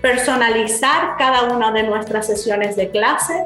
personalizar 0.00 1.16
cada 1.18 1.44
una 1.44 1.72
de 1.72 1.82
nuestras 1.82 2.26
sesiones 2.26 2.76
de 2.76 2.90
clase 2.90 3.44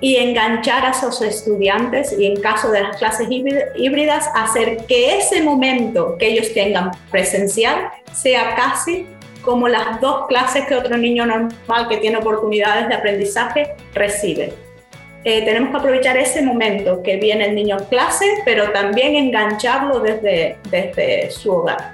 y 0.00 0.16
enganchar 0.16 0.86
a 0.86 0.90
esos 0.90 1.20
estudiantes 1.20 2.18
y 2.18 2.26
en 2.26 2.40
caso 2.40 2.70
de 2.70 2.82
las 2.82 2.96
clases 2.96 3.28
híbridas, 3.30 4.30
hacer 4.34 4.86
que 4.86 5.18
ese 5.18 5.42
momento 5.42 6.16
que 6.18 6.28
ellos 6.28 6.52
tengan 6.54 6.90
presencial 7.10 7.90
sea 8.12 8.54
casi 8.54 9.06
como 9.42 9.68
las 9.68 10.00
dos 10.00 10.26
clases 10.26 10.66
que 10.66 10.74
otro 10.74 10.96
niño 10.96 11.26
normal 11.26 11.88
que 11.88 11.98
tiene 11.98 12.18
oportunidades 12.18 12.88
de 12.88 12.94
aprendizaje 12.94 13.74
recibe. 13.94 14.54
Eh, 15.22 15.42
tenemos 15.44 15.70
que 15.70 15.76
aprovechar 15.76 16.16
ese 16.16 16.40
momento 16.40 17.02
que 17.02 17.16
viene 17.16 17.46
el 17.46 17.54
niño 17.54 17.78
en 17.78 17.84
clase, 17.84 18.26
pero 18.44 18.70
también 18.70 19.14
engancharlo 19.14 20.00
desde, 20.00 20.56
desde 20.70 21.30
su 21.30 21.52
hogar. 21.52 21.92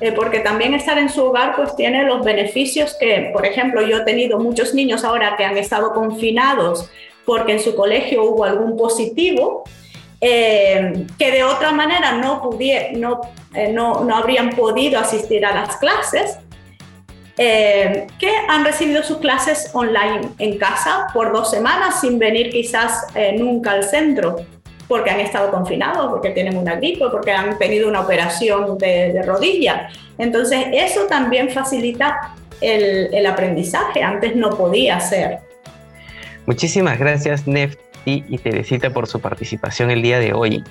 Eh, 0.00 0.12
porque 0.12 0.40
también 0.40 0.74
estar 0.74 0.98
en 0.98 1.08
su 1.08 1.24
hogar 1.24 1.56
pues 1.56 1.74
tiene 1.74 2.04
los 2.04 2.22
beneficios 2.22 2.94
que, 3.00 3.30
por 3.32 3.46
ejemplo, 3.46 3.80
yo 3.80 3.98
he 3.98 4.04
tenido 4.04 4.38
muchos 4.38 4.74
niños 4.74 5.04
ahora 5.04 5.36
que 5.38 5.44
han 5.44 5.56
estado 5.56 5.94
confinados 5.94 6.90
porque 7.24 7.52
en 7.52 7.60
su 7.60 7.74
colegio 7.74 8.24
hubo 8.24 8.44
algún 8.44 8.76
positivo, 8.76 9.64
eh, 10.20 11.06
que 11.18 11.30
de 11.32 11.44
otra 11.44 11.72
manera 11.72 12.12
no, 12.12 12.50
no, 12.94 13.20
no, 13.72 14.04
no 14.04 14.16
habrían 14.16 14.50
podido 14.50 15.00
asistir 15.00 15.46
a 15.46 15.54
las 15.54 15.76
clases 15.76 16.38
eh, 17.38 18.06
que 18.18 18.30
han 18.48 18.64
recibido 18.64 19.02
sus 19.02 19.18
clases 19.18 19.70
online 19.74 20.30
en 20.38 20.56
casa 20.56 21.08
por 21.12 21.32
dos 21.34 21.50
semanas 21.50 22.00
sin 22.00 22.18
venir 22.18 22.48
quizás 22.48 23.06
eh, 23.14 23.36
nunca 23.38 23.72
al 23.72 23.84
centro, 23.84 24.36
porque 24.88 25.10
han 25.10 25.20
estado 25.20 25.50
confinados, 25.50 26.08
porque 26.10 26.30
tienen 26.30 26.56
una 26.56 26.76
gripe, 26.76 27.04
porque 27.10 27.32
han 27.32 27.58
tenido 27.58 27.88
una 27.88 28.00
operación 28.00 28.78
de, 28.78 29.22
rodilla. 29.22 29.90
Entonces, 30.16 30.64
eso 30.72 31.06
también 31.08 31.50
facilita 31.50 32.34
el, 32.62 33.12
el, 33.12 33.26
aprendizaje, 33.26 34.02
antes 34.02 34.34
no 34.34 34.56
podía 34.56 34.98
ser. 35.00 35.40
Muchísimas 36.46 36.98
gracias, 36.98 37.46
Nefti 37.46 38.24
y 38.28 38.38
Teresita, 38.38 38.88
por 38.90 39.08
su 39.08 39.20
participación 39.20 39.90
el 39.90 40.00
día 40.00 40.20
de 40.20 40.32
hoy. 40.32 40.64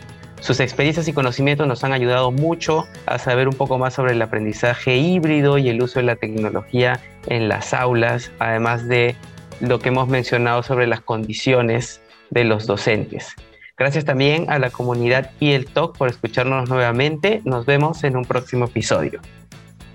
Sus 0.45 0.59
experiencias 0.59 1.07
y 1.07 1.13
conocimientos 1.13 1.67
nos 1.67 1.83
han 1.83 1.91
ayudado 1.91 2.31
mucho 2.31 2.85
a 3.07 3.17
saber 3.17 3.47
un 3.47 3.55
poco 3.55 3.79
más 3.79 3.95
sobre 3.95 4.11
el 4.11 4.21
aprendizaje 4.21 4.95
híbrido 4.95 5.57
y 5.57 5.69
el 5.69 5.81
uso 5.81 5.97
de 5.97 6.05
la 6.05 6.17
tecnología 6.17 7.01
en 7.25 7.49
las 7.49 7.73
aulas, 7.73 8.31
además 8.37 8.87
de 8.87 9.15
lo 9.59 9.79
que 9.79 9.89
hemos 9.89 10.07
mencionado 10.07 10.61
sobre 10.61 10.85
las 10.85 11.01
condiciones 11.01 11.99
de 12.29 12.43
los 12.43 12.67
docentes. 12.67 13.33
Gracias 13.75 14.05
también 14.05 14.45
a 14.51 14.59
la 14.59 14.69
comunidad 14.69 15.31
y 15.39 15.53
el 15.53 15.65
TOC 15.65 15.97
por 15.97 16.09
escucharnos 16.09 16.69
nuevamente. 16.69 17.41
Nos 17.43 17.65
vemos 17.65 18.03
en 18.03 18.15
un 18.15 18.25
próximo 18.25 18.65
episodio. 18.65 19.21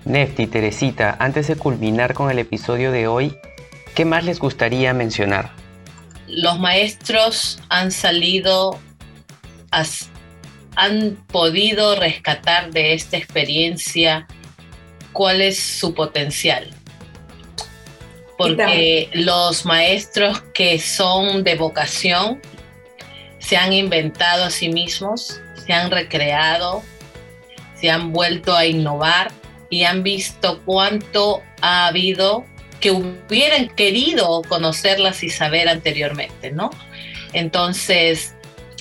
Nefti, 0.03 0.47
Teresita, 0.47 1.15
antes 1.19 1.47
de 1.47 1.55
culminar 1.55 2.13
con 2.13 2.29
el 2.29 2.39
episodio 2.39 2.91
de 2.91 3.07
hoy, 3.07 3.37
¿qué 3.95 4.03
más 4.03 4.25
les 4.25 4.37
gustaría 4.37 4.93
mencionar? 4.93 5.51
Los 6.27 6.59
maestros 6.59 7.61
han 7.69 7.93
salido, 7.93 8.77
han 10.81 11.15
podido 11.27 11.95
rescatar 11.95 12.71
de 12.71 12.95
esta 12.95 13.15
experiencia 13.15 14.25
cuál 15.13 15.39
es 15.41 15.59
su 15.59 15.93
potencial. 15.93 16.71
Porque 18.35 19.07
los 19.13 19.63
maestros 19.63 20.41
que 20.55 20.79
son 20.79 21.43
de 21.43 21.53
vocación 21.53 22.41
se 23.37 23.57
han 23.57 23.73
inventado 23.73 24.45
a 24.45 24.49
sí 24.49 24.69
mismos, 24.69 25.39
se 25.63 25.71
han 25.71 25.91
recreado, 25.91 26.81
se 27.79 27.91
han 27.91 28.11
vuelto 28.11 28.55
a 28.55 28.65
innovar 28.65 29.31
y 29.69 29.83
han 29.83 30.01
visto 30.01 30.63
cuánto 30.65 31.43
ha 31.61 31.85
habido 31.85 32.43
que 32.79 32.89
hubieran 32.89 33.69
querido 33.75 34.41
conocerlas 34.49 35.21
y 35.21 35.29
saber 35.29 35.69
anteriormente, 35.69 36.49
¿no? 36.49 36.71
Entonces, 37.33 38.33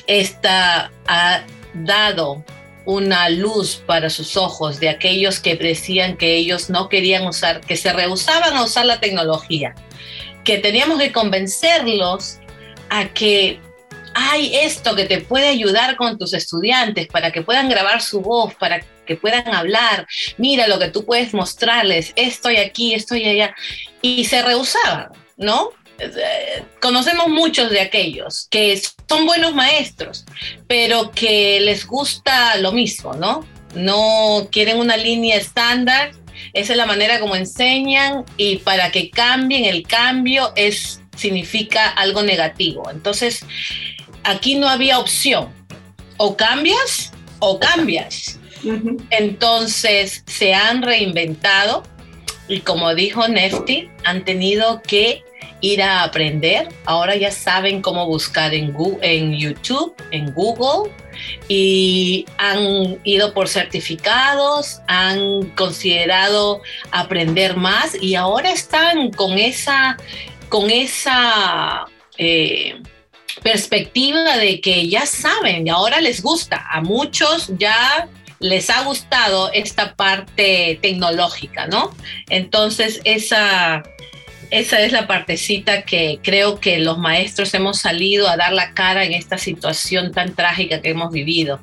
esta 0.06 0.90
ha 1.06 1.42
dado 1.74 2.44
una 2.84 3.28
luz 3.28 3.82
para 3.86 4.10
sus 4.10 4.36
ojos 4.36 4.80
de 4.80 4.88
aquellos 4.88 5.38
que 5.38 5.54
decían 5.56 6.16
que 6.16 6.34
ellos 6.36 6.70
no 6.70 6.88
querían 6.88 7.26
usar, 7.26 7.60
que 7.60 7.76
se 7.76 7.92
rehusaban 7.92 8.56
a 8.56 8.64
usar 8.64 8.86
la 8.86 9.00
tecnología, 9.00 9.74
que 10.44 10.58
teníamos 10.58 10.98
que 10.98 11.12
convencerlos 11.12 12.38
a 12.88 13.08
que 13.08 13.60
hay 14.14 14.56
esto 14.56 14.96
que 14.96 15.04
te 15.04 15.20
puede 15.20 15.48
ayudar 15.48 15.96
con 15.96 16.18
tus 16.18 16.34
estudiantes 16.34 17.06
para 17.06 17.30
que 17.30 17.42
puedan 17.42 17.68
grabar 17.68 18.02
su 18.02 18.20
voz, 18.20 18.54
para 18.54 18.80
que 19.06 19.16
puedan 19.16 19.54
hablar, 19.54 20.06
mira 20.36 20.66
lo 20.66 20.78
que 20.78 20.88
tú 20.88 21.04
puedes 21.04 21.34
mostrarles, 21.34 22.12
estoy 22.16 22.56
aquí, 22.56 22.94
estoy 22.94 23.28
allá, 23.28 23.54
y 24.02 24.24
se 24.24 24.42
rehusaban, 24.42 25.08
¿no? 25.36 25.70
Conocemos 26.80 27.28
muchos 27.28 27.70
de 27.70 27.80
aquellos 27.80 28.46
que 28.50 28.80
son 29.08 29.26
buenos 29.26 29.54
maestros, 29.54 30.24
pero 30.66 31.10
que 31.10 31.60
les 31.60 31.86
gusta 31.86 32.56
lo 32.56 32.72
mismo, 32.72 33.14
¿no? 33.14 33.46
No 33.74 34.48
quieren 34.50 34.78
una 34.78 34.96
línea 34.96 35.36
estándar, 35.36 36.12
esa 36.52 36.72
es 36.72 36.76
la 36.76 36.86
manera 36.86 37.20
como 37.20 37.36
enseñan 37.36 38.24
y 38.36 38.56
para 38.56 38.90
que 38.90 39.10
cambien 39.10 39.64
el 39.64 39.86
cambio 39.86 40.52
es 40.56 41.00
significa 41.16 41.88
algo 41.88 42.22
negativo. 42.22 42.90
Entonces, 42.90 43.44
aquí 44.24 44.54
no 44.56 44.68
había 44.68 44.98
opción. 44.98 45.48
O 46.16 46.36
cambias 46.36 47.12
o 47.38 47.58
cambias. 47.58 48.38
Entonces 49.10 50.22
se 50.26 50.52
han 50.54 50.82
reinventado 50.82 51.82
y 52.46 52.60
como 52.60 52.94
dijo 52.94 53.26
Nefti, 53.26 53.88
han 54.04 54.24
tenido 54.24 54.82
que 54.82 55.22
ir 55.60 55.82
a 55.82 56.02
aprender. 56.02 56.68
Ahora 56.84 57.16
ya 57.16 57.30
saben 57.30 57.82
cómo 57.82 58.06
buscar 58.06 58.54
en, 58.54 58.74
en 59.02 59.34
YouTube, 59.34 59.94
en 60.10 60.32
Google, 60.32 60.90
y 61.48 62.26
han 62.38 62.98
ido 63.04 63.34
por 63.34 63.48
certificados, 63.48 64.80
han 64.86 65.50
considerado 65.50 66.62
aprender 66.90 67.56
más 67.56 68.00
y 68.00 68.14
ahora 68.14 68.50
están 68.50 69.10
con 69.10 69.38
esa, 69.38 69.96
con 70.48 70.70
esa 70.70 71.86
eh, 72.16 72.80
perspectiva 73.42 74.36
de 74.36 74.60
que 74.60 74.88
ya 74.88 75.06
saben 75.06 75.66
y 75.66 75.70
ahora 75.70 76.00
les 76.00 76.22
gusta. 76.22 76.66
A 76.70 76.80
muchos 76.80 77.50
ya 77.58 78.08
les 78.38 78.70
ha 78.70 78.82
gustado 78.84 79.50
esta 79.52 79.94
parte 79.94 80.78
tecnológica, 80.80 81.66
¿no? 81.66 81.94
Entonces, 82.30 83.00
esa, 83.04 83.82
esa 84.50 84.80
es 84.80 84.92
la 84.92 85.06
partecita 85.06 85.82
que 85.82 86.18
creo 86.22 86.60
que 86.60 86.78
los 86.78 86.98
maestros 86.98 87.54
hemos 87.54 87.78
salido 87.78 88.28
a 88.28 88.36
dar 88.36 88.52
la 88.52 88.72
cara 88.74 89.04
en 89.04 89.12
esta 89.12 89.38
situación 89.38 90.12
tan 90.12 90.34
trágica 90.34 90.80
que 90.80 90.90
hemos 90.90 91.12
vivido. 91.12 91.60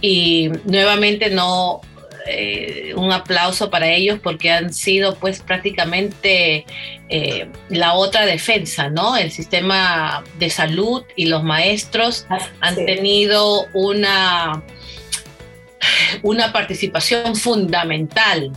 Y 0.00 0.50
nuevamente 0.64 1.30
no, 1.30 1.80
eh, 2.26 2.94
un 2.96 3.12
aplauso 3.12 3.68
para 3.68 3.88
ellos 3.88 4.18
porque 4.22 4.50
han 4.50 4.72
sido 4.72 5.14
pues 5.16 5.42
prácticamente 5.42 6.64
eh, 7.10 7.48
la 7.68 7.92
otra 7.92 8.24
defensa, 8.24 8.88
¿no? 8.88 9.16
El 9.16 9.30
sistema 9.30 10.24
de 10.38 10.48
salud 10.48 11.04
y 11.16 11.26
los 11.26 11.44
maestros 11.44 12.26
han 12.60 12.76
tenido 12.76 13.66
una, 13.74 14.62
una 16.22 16.50
participación 16.50 17.36
fundamental 17.36 18.50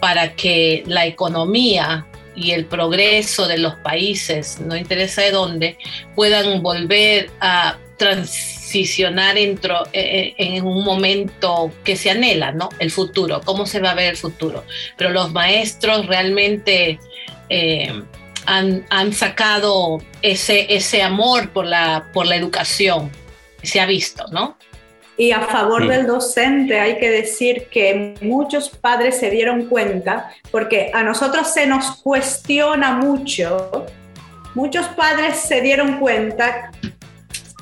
para 0.00 0.34
que 0.34 0.82
la 0.86 1.04
economía 1.04 2.06
y 2.34 2.52
el 2.52 2.64
progreso 2.66 3.46
de 3.46 3.58
los 3.58 3.74
países, 3.76 4.60
no 4.60 4.76
interesa 4.76 5.22
de 5.22 5.30
dónde, 5.30 5.78
puedan 6.14 6.62
volver 6.62 7.30
a 7.40 7.76
transicionar 7.96 9.36
eh, 9.36 9.56
eh, 9.92 10.34
en 10.38 10.64
un 10.64 10.82
momento 10.82 11.70
que 11.84 11.96
se 11.96 12.10
anhela, 12.10 12.52
¿no? 12.52 12.70
El 12.78 12.90
futuro, 12.90 13.40
cómo 13.44 13.66
se 13.66 13.80
va 13.80 13.90
a 13.90 13.94
ver 13.94 14.10
el 14.10 14.16
futuro. 14.16 14.64
Pero 14.96 15.10
los 15.10 15.32
maestros 15.32 16.06
realmente 16.06 16.98
eh, 17.48 17.92
han, 18.46 18.84
han, 18.90 19.12
sacado 19.12 20.02
ese, 20.22 20.74
ese 20.74 21.02
amor 21.02 21.50
por 21.50 21.66
la, 21.66 22.10
por 22.12 22.26
la 22.26 22.36
educación, 22.36 23.10
se 23.62 23.78
ha 23.78 23.86
visto, 23.86 24.24
¿no? 24.32 24.56
Y 25.16 25.32
a 25.32 25.40
favor 25.40 25.86
del 25.86 26.06
docente 26.06 26.80
hay 26.80 26.98
que 26.98 27.10
decir 27.10 27.68
que 27.70 28.14
muchos 28.22 28.70
padres 28.70 29.18
se 29.18 29.30
dieron 29.30 29.66
cuenta, 29.66 30.30
porque 30.50 30.90
a 30.94 31.02
nosotros 31.02 31.52
se 31.52 31.66
nos 31.66 32.02
cuestiona 32.02 32.92
mucho, 32.92 33.86
muchos 34.54 34.86
padres 34.88 35.36
se 35.36 35.60
dieron 35.60 35.98
cuenta 35.98 36.70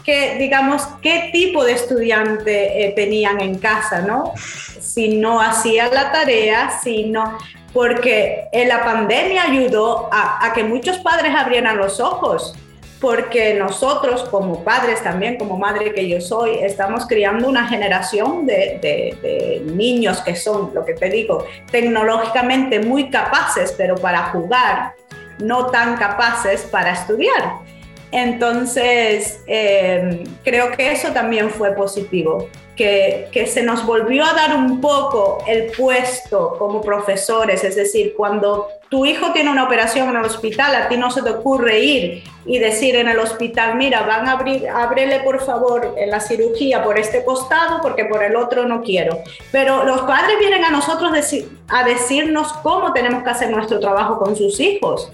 que, 0.05 0.37
digamos, 0.39 0.83
qué 1.03 1.31
tipo 1.33 1.65
de 1.65 1.73
estudiante 1.73 2.87
eh, 2.87 2.93
tenían 2.95 3.41
en 3.41 3.59
casa, 3.59 4.01
¿no? 4.01 4.33
Si 4.37 5.17
no 5.17 5.41
hacía 5.41 5.89
la 5.89 6.11
tarea, 6.11 6.81
si 6.83 7.05
no, 7.05 7.37
porque 7.73 8.49
en 8.53 8.69
la 8.69 8.83
pandemia 8.85 9.45
ayudó 9.45 10.09
a, 10.13 10.53
que 10.55 10.65
muchos 10.65 10.99
padres 10.99 11.35
abrieran 11.35 11.77
los 11.77 12.01
ojos, 12.01 12.55
porque 13.01 13.55
nosotros 13.55 14.25
como 14.25 14.63
padres 14.63 15.03
también, 15.03 15.39
como 15.39 15.57
madre 15.57 15.95
que 15.95 16.07
yo 16.07 16.21
soy, 16.21 16.59
estamos 16.59 17.07
criando 17.07 17.49
una 17.49 17.67
generación 17.67 18.47
de, 18.47 18.79
de, 18.83 19.63
niños 19.65 20.21
que 20.21 20.37
son, 20.37 20.73
lo 20.75 20.85
que 20.85 20.93
te 20.93 21.09
digo, 21.09 21.47
tecnológicamente 21.71 22.81
muy 22.81 23.09
capaces, 23.09 23.75
pero 23.77 23.95
para 23.97 24.27
jugar, 24.27 24.95
no 25.39 25.67
tan 25.67 25.97
capaces 25.97 26.63
para 26.63 26.93
estudiar. 26.93 27.61
Entonces, 28.13 29.41
em, 29.47 30.25
creo 30.43 30.73
que 30.73 30.93
eso 30.93 31.09
también 31.13 31.51
fue 31.51 31.73
positivo, 31.73 32.49
que, 32.77 33.29
que, 33.31 33.47
se 33.47 33.63
nos 33.63 33.85
volvió 33.85 34.25
a 34.25 34.33
dar 34.33 34.57
un 34.57 34.81
poco 34.81 35.45
el 35.47 35.71
puesto 35.73 36.57
como 36.59 36.81
profesores, 36.81 37.63
es 37.63 37.77
decir, 37.77 38.15
cuando 38.17 38.69
tu 38.91 39.07
hijo 39.07 39.33
tiene 39.33 39.51
una 39.51 39.65
operación 39.65 40.09
en 40.09 40.17
el 40.17 40.25
hospital, 40.25 40.75
a 40.75 40.89
ti 40.89 40.97
no 40.97 41.13
se 41.13 41.23
te 41.23 41.31
ocurre 41.31 41.79
ir 41.79 42.25
y 42.45 42.59
decir 42.59 42.97
en 42.97 43.07
el 43.07 43.21
hospital, 43.21 43.77
mira, 43.77 44.03
van 44.03 44.27
a 44.27 44.33
abrir, 44.33 44.69
ábrele 44.69 45.21
por 45.21 45.41
favor 45.45 45.95
en 45.97 46.11
la 46.11 46.19
cirugía 46.19 46.83
por 46.83 46.99
este 46.99 47.25
costado 47.25 47.81
porque 47.83 48.07
por 48.07 48.25
el 48.25 48.35
otro 48.35 48.67
no 48.67 48.83
quiero. 48.83 49.19
Pero 49.53 49.85
los 49.85 50.01
padres 50.03 50.41
vienen 50.41 50.65
a 50.65 50.71
nosotros 50.71 51.13
a 51.69 51.85
decirnos 51.85 52.53
cómo 52.65 52.93
tenemos 52.93 53.23
que 53.23 53.31
hacer 53.31 53.51
nuestro 53.51 53.79
trabajo 53.79 54.19
con 54.19 54.35
sus 54.35 54.59
hijos. 54.59 55.13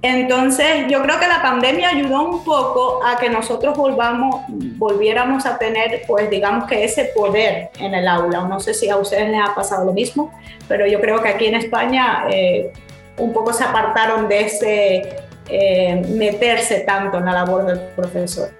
Entonces, 0.00 0.86
yo 0.88 1.02
creo 1.02 1.18
que 1.18 1.26
la 1.26 1.42
pandemia 1.42 1.88
ayudó 1.88 2.22
un 2.22 2.44
poco 2.44 3.04
a 3.04 3.18
que 3.18 3.28
nosotros 3.28 3.76
volvamos, 3.76 4.42
volviéramos 4.48 5.44
a 5.44 5.58
tener, 5.58 6.02
pues 6.06 6.30
digamos 6.30 6.68
que 6.68 6.84
ese 6.84 7.06
poder 7.06 7.70
en 7.80 7.94
el 7.94 8.06
aula. 8.06 8.42
No 8.42 8.60
sé 8.60 8.74
si 8.74 8.88
a 8.88 8.96
ustedes 8.96 9.28
les 9.28 9.40
ha 9.40 9.54
pasado 9.56 9.86
lo 9.86 9.92
mismo, 9.92 10.32
pero 10.68 10.86
yo 10.86 11.00
creo 11.00 11.20
que 11.20 11.28
aquí 11.30 11.46
en 11.46 11.56
España 11.56 12.26
eh, 12.30 12.72
un 13.16 13.32
poco 13.32 13.52
se 13.52 13.64
apartaron 13.64 14.28
de 14.28 14.40
ese 14.42 15.16
eh, 15.48 15.96
meterse 16.10 16.80
tanto 16.80 17.18
en 17.18 17.24
la 17.24 17.32
labor 17.32 17.66
del 17.66 17.80
profesor. 17.96 18.52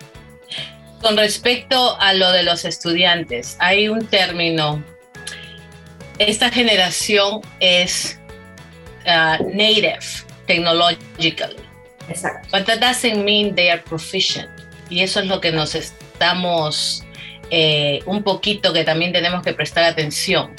Con 1.00 1.16
respecto 1.16 1.96
a 2.00 2.14
lo 2.14 2.32
de 2.32 2.42
los 2.42 2.64
estudiantes, 2.64 3.56
hay 3.60 3.88
un 3.88 4.06
término. 4.06 4.82
Esta 6.18 6.50
generación 6.50 7.42
es 7.60 8.18
uh, 9.06 9.44
native 9.44 9.98
technologically. 10.48 11.56
Exacto. 12.08 12.48
But 12.50 12.66
that 12.66 12.80
doesn't 12.80 13.24
mean 13.24 13.54
they 13.54 13.70
are 13.70 13.82
proficient. 13.82 14.50
Y 14.90 15.02
eso 15.02 15.20
es 15.20 15.26
lo 15.26 15.40
que 15.40 15.52
nos 15.52 15.76
estamos 15.76 17.04
eh, 17.50 18.00
un 18.06 18.22
poquito 18.22 18.72
que 18.72 18.84
también 18.84 19.12
tenemos 19.12 19.42
que 19.44 19.52
prestar 19.52 19.84
atención. 19.84 20.56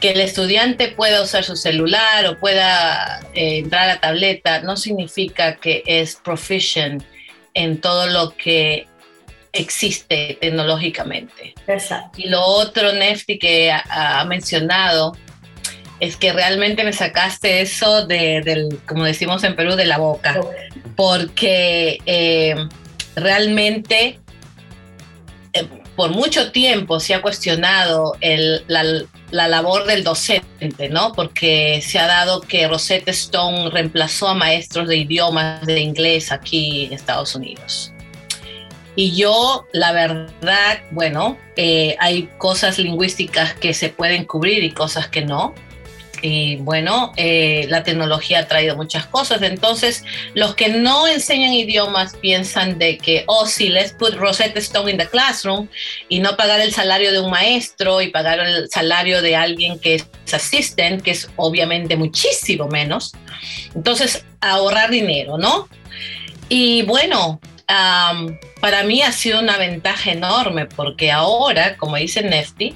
Que 0.00 0.12
el 0.12 0.20
estudiante 0.20 0.88
pueda 0.88 1.22
usar 1.22 1.44
su 1.44 1.56
celular 1.56 2.26
o 2.26 2.38
pueda 2.38 3.20
eh, 3.34 3.58
entrar 3.58 3.82
a 3.82 3.94
la 3.94 4.00
tableta 4.00 4.60
no 4.60 4.76
significa 4.76 5.56
que 5.56 5.82
es 5.86 6.16
proficient 6.16 7.02
en 7.54 7.80
todo 7.80 8.06
lo 8.06 8.36
que 8.36 8.86
existe 9.52 10.36
tecnológicamente. 10.40 11.54
Exacto. 11.66 12.20
Y 12.20 12.28
lo 12.28 12.42
otro, 12.42 12.92
Nefti, 12.92 13.38
que 13.38 13.72
ha, 13.72 14.24
mencionado, 14.26 15.16
es 16.00 16.16
que 16.16 16.32
realmente 16.32 16.84
me 16.84 16.92
sacaste 16.92 17.60
eso 17.60 18.06
de, 18.06 18.42
del, 18.42 18.80
como 18.86 19.04
decimos 19.04 19.44
en 19.44 19.56
Perú, 19.56 19.76
de 19.76 19.86
la 19.86 19.98
boca, 19.98 20.40
porque 20.94 21.98
eh, 22.06 22.54
realmente 23.14 24.20
eh, 25.52 25.68
por 25.96 26.10
mucho 26.10 26.52
tiempo 26.52 27.00
se 27.00 27.14
ha 27.14 27.22
cuestionado 27.22 28.16
el, 28.20 28.62
la, 28.68 28.84
la, 29.30 29.48
labor 29.48 29.86
del 29.86 30.04
docente, 30.04 30.90
¿no? 30.90 31.12
Porque 31.12 31.80
se 31.82 31.98
ha 31.98 32.06
dado 32.06 32.42
que 32.42 32.68
Rosetta 32.68 33.10
Stone 33.10 33.70
reemplazó 33.70 34.28
a 34.28 34.34
maestros 34.34 34.88
de 34.88 34.98
idiomas 34.98 35.64
de 35.64 35.80
inglés 35.80 36.30
aquí 36.30 36.84
en 36.84 36.92
Estados 36.92 37.34
Unidos. 37.34 37.92
Y 38.98 39.14
yo, 39.14 39.66
la 39.72 39.92
verdad, 39.92 40.80
bueno, 40.90 41.36
eh, 41.56 41.96
hay 42.00 42.30
cosas 42.38 42.78
lingüísticas 42.78 43.52
que 43.54 43.74
se 43.74 43.90
pueden 43.90 44.24
cubrir 44.24 44.64
y 44.64 44.70
cosas 44.70 45.08
que 45.08 45.22
no. 45.22 45.54
Y 46.28 46.56
bueno, 46.56 47.12
eh, 47.16 47.66
la 47.68 47.84
tecnología 47.84 48.40
ha 48.40 48.48
traído 48.48 48.74
muchas 48.74 49.06
cosas. 49.06 49.42
Entonces, 49.42 50.02
los 50.34 50.56
que 50.56 50.68
no 50.68 51.06
enseñan 51.06 51.52
idiomas 51.52 52.16
piensan 52.16 52.80
de 52.80 52.98
que, 52.98 53.22
oh, 53.28 53.46
sí, 53.46 53.68
let's 53.68 53.92
put 53.92 54.14
Rosetta 54.14 54.58
Stone 54.58 54.90
in 54.90 54.98
the 54.98 55.06
classroom 55.06 55.68
y 56.08 56.18
no 56.18 56.36
pagar 56.36 56.60
el 56.60 56.72
salario 56.72 57.12
de 57.12 57.20
un 57.20 57.30
maestro 57.30 58.02
y 58.02 58.08
pagar 58.08 58.40
el 58.40 58.68
salario 58.68 59.22
de 59.22 59.36
alguien 59.36 59.78
que 59.78 59.94
es 59.94 60.08
assistant, 60.32 61.00
que 61.00 61.12
es 61.12 61.30
obviamente 61.36 61.94
muchísimo 61.96 62.66
menos. 62.66 63.12
Entonces, 63.76 64.24
ahorrar 64.40 64.90
dinero, 64.90 65.38
¿no? 65.38 65.68
Y 66.48 66.82
bueno, 66.82 67.40
para 68.60 68.82
mí 68.82 69.00
ha 69.02 69.12
sido 69.12 69.38
una 69.38 69.58
ventaja 69.58 70.10
enorme 70.10 70.66
porque 70.66 71.12
ahora, 71.12 71.76
como 71.76 71.94
dice 71.94 72.22
Nefti, 72.22 72.74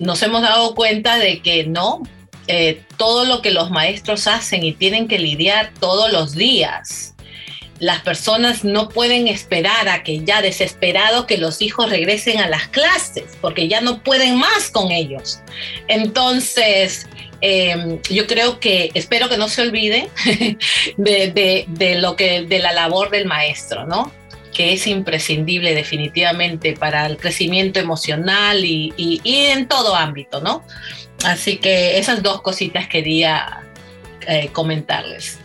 nos 0.00 0.20
hemos 0.24 0.42
dado 0.42 0.74
cuenta 0.74 1.18
de 1.18 1.40
que 1.40 1.68
no, 1.68 2.02
eh, 2.46 2.82
todo 2.96 3.24
lo 3.24 3.42
que 3.42 3.50
los 3.50 3.70
maestros 3.70 4.26
hacen 4.26 4.64
y 4.64 4.72
tienen 4.72 5.08
que 5.08 5.18
lidiar 5.18 5.72
todos 5.80 6.12
los 6.12 6.32
días. 6.32 7.14
Las 7.80 8.02
personas 8.02 8.64
no 8.64 8.88
pueden 8.88 9.26
esperar 9.26 9.88
a 9.88 10.04
que 10.04 10.20
ya 10.24 10.40
desesperado 10.40 11.26
que 11.26 11.38
los 11.38 11.60
hijos 11.60 11.90
regresen 11.90 12.38
a 12.40 12.48
las 12.48 12.68
clases, 12.68 13.36
porque 13.40 13.68
ya 13.68 13.80
no 13.80 14.02
pueden 14.02 14.36
más 14.36 14.70
con 14.70 14.92
ellos. 14.92 15.40
Entonces, 15.88 17.06
Em, 17.46 18.00
yo 18.10 18.26
creo 18.26 18.58
que, 18.58 18.90
espero 18.94 19.28
que 19.28 19.36
no 19.36 19.50
se 19.50 19.60
olvide 19.60 20.08
de, 20.96 21.96
lo 22.00 22.16
que, 22.16 22.46
de 22.46 22.58
la 22.58 22.72
labor 22.72 23.10
del 23.10 23.26
maestro, 23.26 23.86
¿no? 23.86 24.10
Que 24.54 24.72
es 24.72 24.86
imprescindible 24.86 25.74
definitivamente 25.74 26.74
para 26.74 27.04
el 27.06 27.18
crecimiento 27.18 27.80
emocional 27.80 28.64
y, 28.64 29.20
en 29.24 29.68
todo 29.68 29.94
ámbito, 29.94 30.40
¿no? 30.40 30.62
Así 31.24 31.58
que 31.58 31.98
esas 31.98 32.22
dos 32.22 32.40
cositas 32.40 32.88
quería 32.88 33.62
eh, 34.26 34.48
comentarles. 34.52 35.38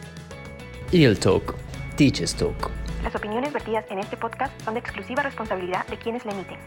Y 0.91 1.03
el 1.03 1.20
talk, 1.20 1.55
Teachers 1.97 2.36
Talk. 2.36 2.72
Las 3.03 3.16
opiniones 3.16 3.51
vertidas 3.51 3.86
en 3.89 3.99
este 3.99 4.16
podcast 4.16 4.53
son 4.64 4.76
de 4.76 4.82
exclusiva 4.82 5.24
responsabilidad 5.24 5.86
de 5.88 5.97
quienes 5.97 6.26
le 6.26 6.32
emiten. 6.32 6.57